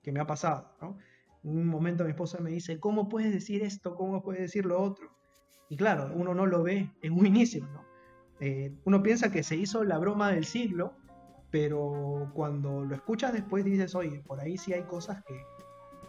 que 0.00 0.12
me 0.12 0.20
ha 0.20 0.28
pasado, 0.28 0.76
¿no? 0.80 0.96
Un 1.42 1.66
momento 1.66 2.04
mi 2.04 2.10
esposa 2.10 2.38
me 2.38 2.50
dice, 2.50 2.78
¿cómo 2.78 3.08
puedes 3.08 3.32
decir 3.32 3.64
esto? 3.64 3.96
¿Cómo 3.96 4.22
puedes 4.22 4.42
decir 4.42 4.64
lo 4.64 4.80
otro? 4.80 5.10
Y 5.68 5.76
claro, 5.76 6.12
uno 6.14 6.36
no 6.36 6.46
lo 6.46 6.62
ve 6.62 6.92
en 7.02 7.12
un 7.14 7.26
inicio, 7.34 7.66
¿no? 7.66 7.84
Eh, 8.38 8.72
uno 8.84 9.02
piensa 9.02 9.32
que 9.32 9.42
se 9.42 9.56
hizo 9.56 9.82
la 9.82 9.98
broma 9.98 10.30
del 10.30 10.44
siglo, 10.44 10.94
pero 11.50 12.30
cuando 12.32 12.84
lo 12.84 12.94
escuchas 12.94 13.32
después 13.32 13.64
dices, 13.64 13.96
oye, 13.96 14.22
por 14.24 14.38
ahí 14.38 14.56
sí 14.56 14.72
hay 14.72 14.84
cosas 14.84 15.24
que, 15.24 15.36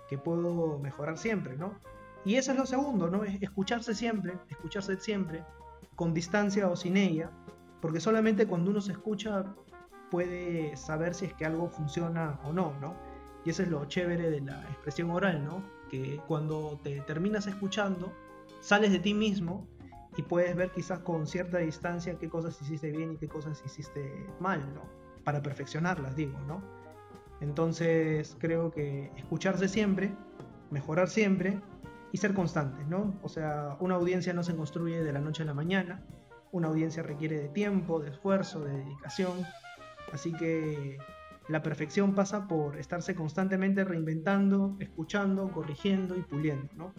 que 0.08 0.20
puedo 0.20 0.78
mejorar 0.78 1.18
siempre, 1.18 1.58
¿no? 1.58 1.80
Y 2.26 2.36
eso 2.36 2.52
es 2.52 2.58
lo 2.58 2.66
segundo, 2.66 3.10
¿no? 3.10 3.24
Es 3.24 3.42
escucharse 3.42 3.94
siempre, 3.94 4.34
escucharse 4.50 5.00
siempre, 5.00 5.44
con 5.96 6.14
distancia 6.14 6.68
o 6.68 6.76
sin 6.76 6.98
ella, 6.98 7.30
porque 7.82 8.00
solamente 8.00 8.48
cuando 8.48 8.72
uno 8.72 8.82
se 8.82 8.94
escucha 8.94 9.46
puede 10.10 10.76
saber 10.76 11.14
si 11.14 11.26
es 11.26 11.34
que 11.34 11.46
algo 11.46 11.70
funciona 11.70 12.40
o 12.44 12.52
no, 12.52 12.74
¿no? 12.82 12.96
Y 13.46 13.52
eso 13.52 13.62
es 13.62 13.70
lo 13.70 13.86
chévere 13.86 14.30
de 14.32 14.42
la 14.42 14.60
expresión 14.64 15.12
oral, 15.12 15.46
¿no? 15.46 15.64
Que 15.90 16.20
cuando 16.28 16.80
te 16.84 17.00
terminas 17.02 17.46
escuchando, 17.46 18.12
sales 18.60 18.92
de 18.92 19.00
ti 19.00 19.14
mismo 19.14 19.68
y 20.18 20.24
puedes 20.24 20.56
ver 20.56 20.72
quizás 20.72 21.00
con 21.00 21.28
cierta 21.28 21.60
distancia 21.60 22.18
qué 22.18 22.28
cosas 22.28 22.60
hiciste 22.62 22.92
bien 22.92 23.14
y 23.14 23.18
qué 23.18 23.28
cosas 23.28 23.62
hiciste 23.64 24.26
mal, 24.40 24.74
¿no? 24.74 24.82
Para 25.24 25.42
perfeccionarlas, 25.44 26.16
digo, 26.16 26.40
¿no? 26.48 26.62
Entonces 27.42 28.36
creo 28.40 28.72
que 28.72 29.12
escucharse 29.16 29.68
siempre, 29.68 30.12
mejorar 30.72 31.10
siempre 31.10 31.62
y 32.16 32.18
ser 32.18 32.34
constantes, 32.34 32.88
¿no? 32.88 33.20
O 33.24 33.28
sea, 33.28 33.76
una 33.82 33.96
audiencia 33.96 34.32
no 34.32 34.42
se 34.42 34.56
construye 34.56 35.04
de 35.04 35.12
la 35.12 35.20
noche 35.20 35.44
a 35.44 35.46
la 35.46 35.54
mañana, 35.54 36.02
una 36.54 36.70
audiencia 36.70 37.04
requiere 37.04 37.38
de 37.38 37.50
tiempo, 37.50 38.00
de 38.00 38.12
esfuerzo, 38.12 38.64
de 38.64 38.72
dedicación, 38.72 39.46
así 40.14 40.32
que 40.32 40.98
la 41.50 41.62
perfección 41.62 42.16
pasa 42.16 42.48
por 42.48 42.78
estarse 42.78 43.16
constantemente 43.16 43.84
reinventando, 43.84 44.78
escuchando, 44.80 45.52
corrigiendo 45.52 46.16
y 46.16 46.22
puliendo, 46.22 46.70
¿no? 46.78 46.94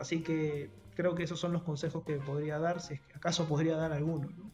Así 0.00 0.22
que 0.22 0.70
creo 0.96 1.14
que 1.14 1.24
esos 1.24 1.38
son 1.38 1.52
los 1.52 1.62
consejos 1.62 2.02
que 2.02 2.14
podría 2.16 2.58
dar, 2.58 2.80
si 2.80 2.94
es 2.94 3.02
que 3.02 3.18
acaso 3.18 3.46
podría 3.46 3.76
dar 3.76 3.92
alguno, 3.92 4.30
¿no? 4.30 4.50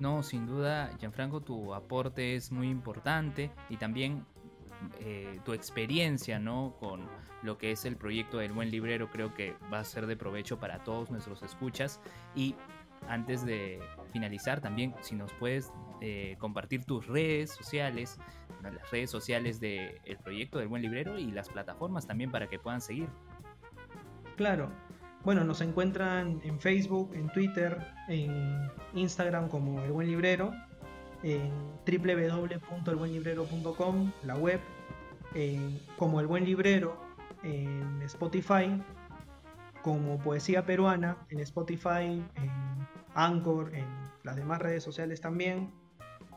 No, 0.00 0.22
sin 0.22 0.46
duda, 0.46 0.90
Gianfranco, 0.98 1.42
tu 1.42 1.74
aporte 1.74 2.34
es 2.34 2.50
muy 2.50 2.70
importante 2.70 3.50
y 3.68 3.76
también 3.76 4.24
eh, 5.00 5.40
tu 5.44 5.52
experiencia 5.52 6.38
¿no? 6.38 6.76
con 6.78 7.08
lo 7.42 7.58
que 7.58 7.72
es 7.72 7.84
el 7.84 7.96
proyecto 7.96 8.38
del 8.38 8.52
buen 8.52 8.70
librero 8.70 9.10
creo 9.10 9.34
que 9.34 9.54
va 9.72 9.80
a 9.80 9.84
ser 9.84 10.06
de 10.06 10.16
provecho 10.16 10.58
para 10.58 10.84
todos 10.84 11.10
nuestros 11.10 11.42
escuchas. 11.42 12.00
Y 12.34 12.54
antes 13.08 13.44
de 13.44 13.80
finalizar, 14.12 14.60
también 14.60 14.94
si 15.00 15.14
nos 15.14 15.32
puedes 15.34 15.72
eh, 16.00 16.36
compartir 16.38 16.84
tus 16.84 17.06
redes 17.06 17.50
sociales, 17.50 18.18
las 18.62 18.90
redes 18.90 19.10
sociales 19.10 19.60
del 19.60 20.18
proyecto 20.22 20.58
del 20.58 20.68
Buen 20.68 20.82
Librero 20.82 21.18
y 21.18 21.30
las 21.30 21.48
plataformas 21.48 22.06
también 22.06 22.30
para 22.30 22.48
que 22.48 22.58
puedan 22.58 22.80
seguir. 22.80 23.08
Claro. 24.36 24.70
Bueno, 25.24 25.44
nos 25.44 25.60
encuentran 25.60 26.40
en 26.44 26.60
Facebook, 26.60 27.12
en 27.14 27.28
Twitter, 27.30 27.84
en 28.08 28.70
Instagram 28.94 29.48
como 29.48 29.82
El 29.82 29.90
Buen 29.90 30.06
Librero, 30.06 30.52
en 31.22 31.50
www.elbuenlibrero.com, 31.84 34.12
la 34.22 34.36
web, 34.36 34.60
como 35.98 36.20
El 36.20 36.26
Buen 36.26 36.44
Librero, 36.44 37.06
en 37.42 38.02
Spotify, 38.02 38.82
como 39.82 40.18
Poesía 40.18 40.66
Peruana, 40.66 41.16
en 41.30 41.40
Spotify, 41.40 42.22
en 42.34 42.88
Anchor, 43.14 43.74
en 43.74 43.86
las 44.24 44.36
demás 44.36 44.60
redes 44.60 44.82
sociales 44.82 45.20
también, 45.20 45.70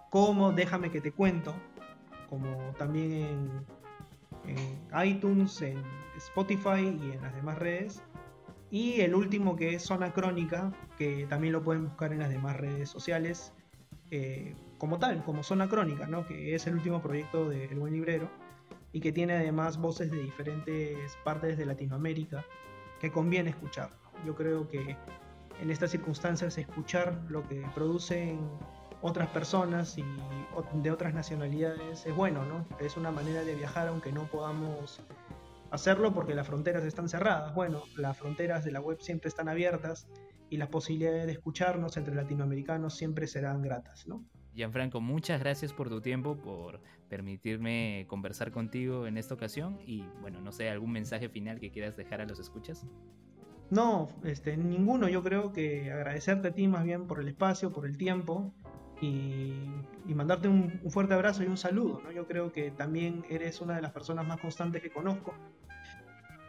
como 0.10 0.52
Déjame 0.52 0.92
que 0.92 1.02
te 1.02 1.12
cuento, 1.12 1.54
como 2.30 2.56
también 2.78 3.12
en, 4.46 4.58
en 4.58 5.08
iTunes, 5.08 5.62
en 5.62 5.82
Spotify 6.18 6.98
y 7.02 7.12
en 7.12 7.22
las 7.22 7.34
demás 7.34 7.58
redes. 7.58 8.04
Y 8.72 9.02
el 9.02 9.16
último 9.16 9.56
que 9.56 9.74
es 9.74 9.84
Zona 9.84 10.14
Crónica, 10.14 10.72
que 10.98 11.26
también 11.28 11.54
lo 11.54 11.64
pueden 11.64 11.86
buscar 11.86 12.14
en 12.14 12.20
las 12.20 12.30
demás 12.30 12.56
redes 12.56 12.88
sociales, 12.88 13.52
eh, 14.12 14.56
como 14.78 15.00
tal, 15.00 15.24
como 15.24 15.42
Zona 15.42 15.68
Crónica, 15.68 16.06
¿no? 16.06 16.26
que 16.28 16.54
es 16.54 16.68
el 16.68 16.76
último 16.76 17.02
proyecto 17.02 17.50
de 17.50 17.68
Buen 17.70 17.94
Librero 17.94 18.30
y 18.92 19.02
que 19.02 19.12
tiene 19.12 19.34
además 19.34 19.78
voces 19.78 20.12
de 20.12 20.22
diferentes 20.22 20.98
partes 21.24 21.58
de 21.58 21.66
Latinoamérica 21.66 22.46
que 23.00 23.12
conviene 23.12 23.52
escuchar. 23.52 23.90
Yo 24.26 24.36
creo 24.36 24.68
que 24.68 24.98
en 25.62 25.72
estas 25.72 25.92
circunstancias 25.92 26.58
escuchar 26.58 27.22
lo 27.30 27.48
que 27.48 27.66
producen 27.76 28.40
otras 29.02 29.30
personas 29.30 29.98
y 29.98 30.04
de 30.74 30.92
otras 30.92 31.14
nacionalidades 31.14 32.06
es 32.06 32.16
bueno, 32.16 32.44
¿no? 32.46 32.66
Es 32.80 32.98
una 32.98 33.12
manera 33.12 33.44
de 33.44 33.56
viajar 33.56 33.88
aunque 33.88 34.12
no 34.12 34.28
podamos 34.28 35.02
hacerlo 35.72 36.14
porque 36.14 36.34
las 36.34 36.48
fronteras 36.48 36.84
están 36.84 37.08
cerradas. 37.08 37.54
Bueno, 37.54 37.84
las 37.96 38.18
fronteras 38.18 38.66
de 38.66 38.72
la 38.72 38.82
web 38.82 39.00
siempre 39.00 39.30
están 39.30 39.48
abiertas 39.48 40.08
y 40.50 40.58
las 40.58 40.70
posibilidades 40.70 41.28
de 41.28 41.34
escucharnos 41.34 41.96
entre 41.98 42.16
latinoamericanos 42.16 42.96
siempre 42.96 43.28
serán 43.28 43.62
gratas, 43.62 44.08
¿no? 44.08 44.26
Gianfranco, 44.60 45.00
muchas 45.00 45.40
gracias 45.40 45.72
por 45.72 45.88
tu 45.88 46.02
tiempo, 46.02 46.36
por 46.36 46.82
permitirme 47.08 48.06
conversar 48.10 48.52
contigo 48.52 49.08
en 49.08 49.18
esta 49.18 49.34
ocasión 49.34 49.80
y 49.86 50.04
bueno, 50.20 50.42
no 50.42 50.52
sé, 50.52 50.70
algún 50.70 50.92
mensaje 50.92 51.30
final 51.30 51.62
que 51.62 51.72
quieras 51.72 51.96
dejar 51.96 52.20
a 52.20 52.26
los 52.26 52.40
escuchas. 52.40 52.86
No, 53.70 54.10
este, 54.26 54.58
ninguno, 54.58 55.08
yo 55.08 55.24
creo 55.24 55.54
que 55.54 55.94
agradecerte 55.94 56.50
a 56.50 56.52
ti 56.52 56.68
más 56.68 56.84
bien 56.84 57.08
por 57.08 57.22
el 57.22 57.30
espacio, 57.30 57.72
por 57.72 57.86
el 57.86 57.98
tiempo 57.98 58.54
y, 59.00 59.54
mandarte 60.08 60.50
un, 60.50 60.82
fuerte 60.90 61.14
abrazo 61.14 61.44
y 61.44 61.46
un 61.46 61.56
saludo. 61.56 62.02
¿no? 62.04 62.12
Yo 62.12 62.28
creo 62.28 62.52
que 62.52 62.70
también 62.70 63.24
eres 63.30 63.62
una 63.62 63.78
de 63.78 63.82
las 63.82 63.94
personas 63.94 64.28
más 64.28 64.42
constantes 64.42 64.82
que 64.82 64.90
conozco, 64.90 65.34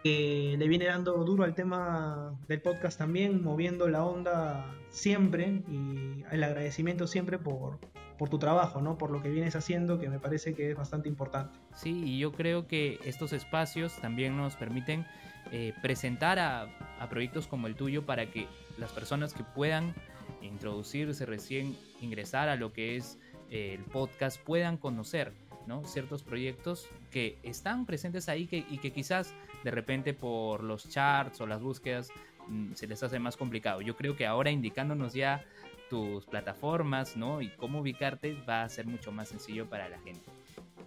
que 0.03 0.57
le 0.59 0.67
viene 0.67 0.87
dando 0.87 1.13
duro 1.25 1.45
al 1.45 1.55
tema 1.55 2.37
del 2.49 2.61
podcast 2.61 2.99
también, 2.99 3.45
moviendo 3.45 3.87
la 3.87 4.05
onda 4.05 4.75
siempre 4.89 5.63
y 5.69 6.25
el 6.33 6.43
agradecimiento 6.43 7.07
siempre 7.07 7.39
por, 7.39 7.79
por 8.21 8.29
tu 8.29 8.39
trabajo, 8.39 8.83
¿no? 8.83 8.99
Por 8.99 9.11
lo 9.11 9.23
que 9.23 9.31
vienes 9.31 9.57
haciendo, 9.57 9.99
que 9.99 10.11
me 10.11 10.19
parece 10.19 10.53
que 10.53 10.73
es 10.73 10.77
bastante 10.77 11.09
importante. 11.09 11.59
Sí, 11.75 12.03
y 12.05 12.19
yo 12.19 12.33
creo 12.33 12.67
que 12.69 13.01
estos 13.07 13.33
espacios 13.33 13.97
también 14.03 14.37
nos 14.37 14.57
permiten 14.57 15.07
eh, 15.53 15.73
presentar 15.81 16.39
a, 16.39 16.69
proyectos 17.09 17.47
como 17.47 17.67
el 17.67 17.77
tuyo 17.77 18.05
para 18.05 18.31
que 18.31 18.47
las 18.77 18.93
personas 18.93 19.33
que 19.33 19.43
puedan 19.43 19.95
introducirse 20.43 21.25
recién, 21.25 21.75
ingresar 22.03 22.51
a 22.51 22.57
lo 22.57 22.75
que 22.75 22.97
es 22.97 23.19
eh, 23.49 23.73
el 23.79 23.85
podcast, 23.85 24.39
puedan 24.39 24.77
conocer 24.77 25.33
¿no? 25.67 25.83
ciertos 25.87 26.23
proyectos 26.23 26.91
que 27.11 27.39
están 27.43 27.87
presentes 27.87 28.29
ahí 28.29 28.47
que, 28.47 28.67
y 28.69 28.77
que 28.83 28.93
quizás 28.93 29.33
de 29.65 29.71
repente 29.71 30.13
por 30.13 30.63
los 30.63 30.91
charts 30.91 31.41
o 31.41 31.47
las 31.47 31.63
búsquedas 31.63 32.11
mm, 32.49 32.75
se 32.75 32.87
les 32.87 33.03
hace 33.03 33.19
más 33.19 33.39
complicado. 33.39 33.81
Yo 33.81 33.97
creo 33.97 34.15
que 34.15 34.27
ahora 34.27 34.51
indicándonos 34.51 35.15
ya 35.15 35.43
tus 35.91 36.25
plataformas 36.25 37.17
¿no? 37.17 37.43
y 37.43 37.49
cómo 37.51 37.81
ubicarte 37.81 38.35
va 38.49 38.63
a 38.63 38.69
ser 38.69 38.87
mucho 38.87 39.11
más 39.13 39.29
sencillo 39.29 39.69
para 39.69 39.89
la 39.89 39.99
gente. 39.99 40.25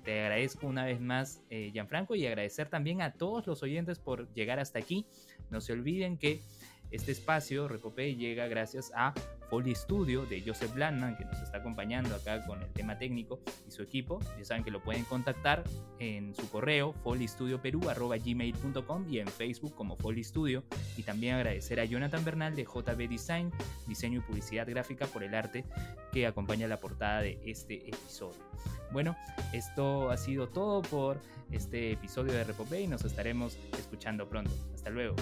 Te 0.04 0.22
agradezco 0.22 0.66
una 0.66 0.86
vez 0.86 1.00
más, 1.00 1.42
eh, 1.50 1.70
Gianfranco, 1.72 2.16
y 2.16 2.26
agradecer 2.26 2.70
también 2.70 3.02
a 3.02 3.14
todos 3.14 3.46
los 3.46 3.62
oyentes 3.64 4.00
por 4.00 4.34
llegar 4.34 4.60
hasta 4.60 4.80
aquí. 4.80 5.06
No 5.50 5.62
se 5.62 5.74
olviden 5.74 6.18
que 6.18 6.42
este 6.94 7.12
espacio, 7.12 7.68
Repopé, 7.68 8.16
llega 8.16 8.48
gracias 8.48 8.94
a 8.96 9.14
Foley 9.50 9.76
Studio 9.76 10.26
de 10.28 10.42
Joseph 10.46 10.76
Landman, 10.76 11.18
que 11.18 11.26
nos 11.26 11.42
está 11.42 11.58
acompañando 11.58 12.14
acá 12.16 12.46
con 12.46 12.62
el 12.62 12.70
tema 12.70 13.00
técnico 13.00 13.40
y 13.68 13.72
su 13.72 13.82
equipo. 13.82 14.20
Ya 14.38 14.46
saben 14.46 14.64
que 14.64 14.70
lo 14.72 14.82
pueden 14.82 15.04
contactar 15.06 15.64
en 16.00 16.34
su 16.36 16.50
correo 16.50 16.94
foleystudio.peru.gmail.com 17.04 19.06
y 19.10 19.20
en 19.20 19.28
Facebook 19.28 19.76
como 19.76 19.96
Foley 19.96 20.24
Studio. 20.24 20.64
Y 20.96 21.04
también 21.04 21.36
agradecer 21.36 21.80
a 21.80 21.86
Jonathan 21.86 22.24
Bernal 22.24 22.56
de 22.56 22.64
JB 22.64 23.10
Design, 23.10 23.52
diseño 23.88 24.20
y 24.20 24.22
publicidad 24.22 24.70
gráfica 24.70 25.08
por 25.08 25.24
el 25.24 25.34
arte 25.34 25.66
que 26.12 26.28
acompaña 26.28 26.68
la 26.68 26.80
portada 26.80 27.22
de 27.22 27.40
este 27.44 27.90
episodio. 27.90 28.38
Bueno, 28.92 29.16
esto 29.52 30.12
ha 30.12 30.18
sido 30.18 30.48
todo 30.48 30.84
por 30.84 31.20
este 31.52 31.92
episodio 31.92 32.34
de 32.34 32.44
Repopé 32.44 32.82
y 32.82 32.88
nos 32.88 33.04
estaremos 33.04 33.58
escuchando 33.80 34.30
pronto. 34.30 34.52
Hasta 34.76 34.92
luego. 34.92 35.16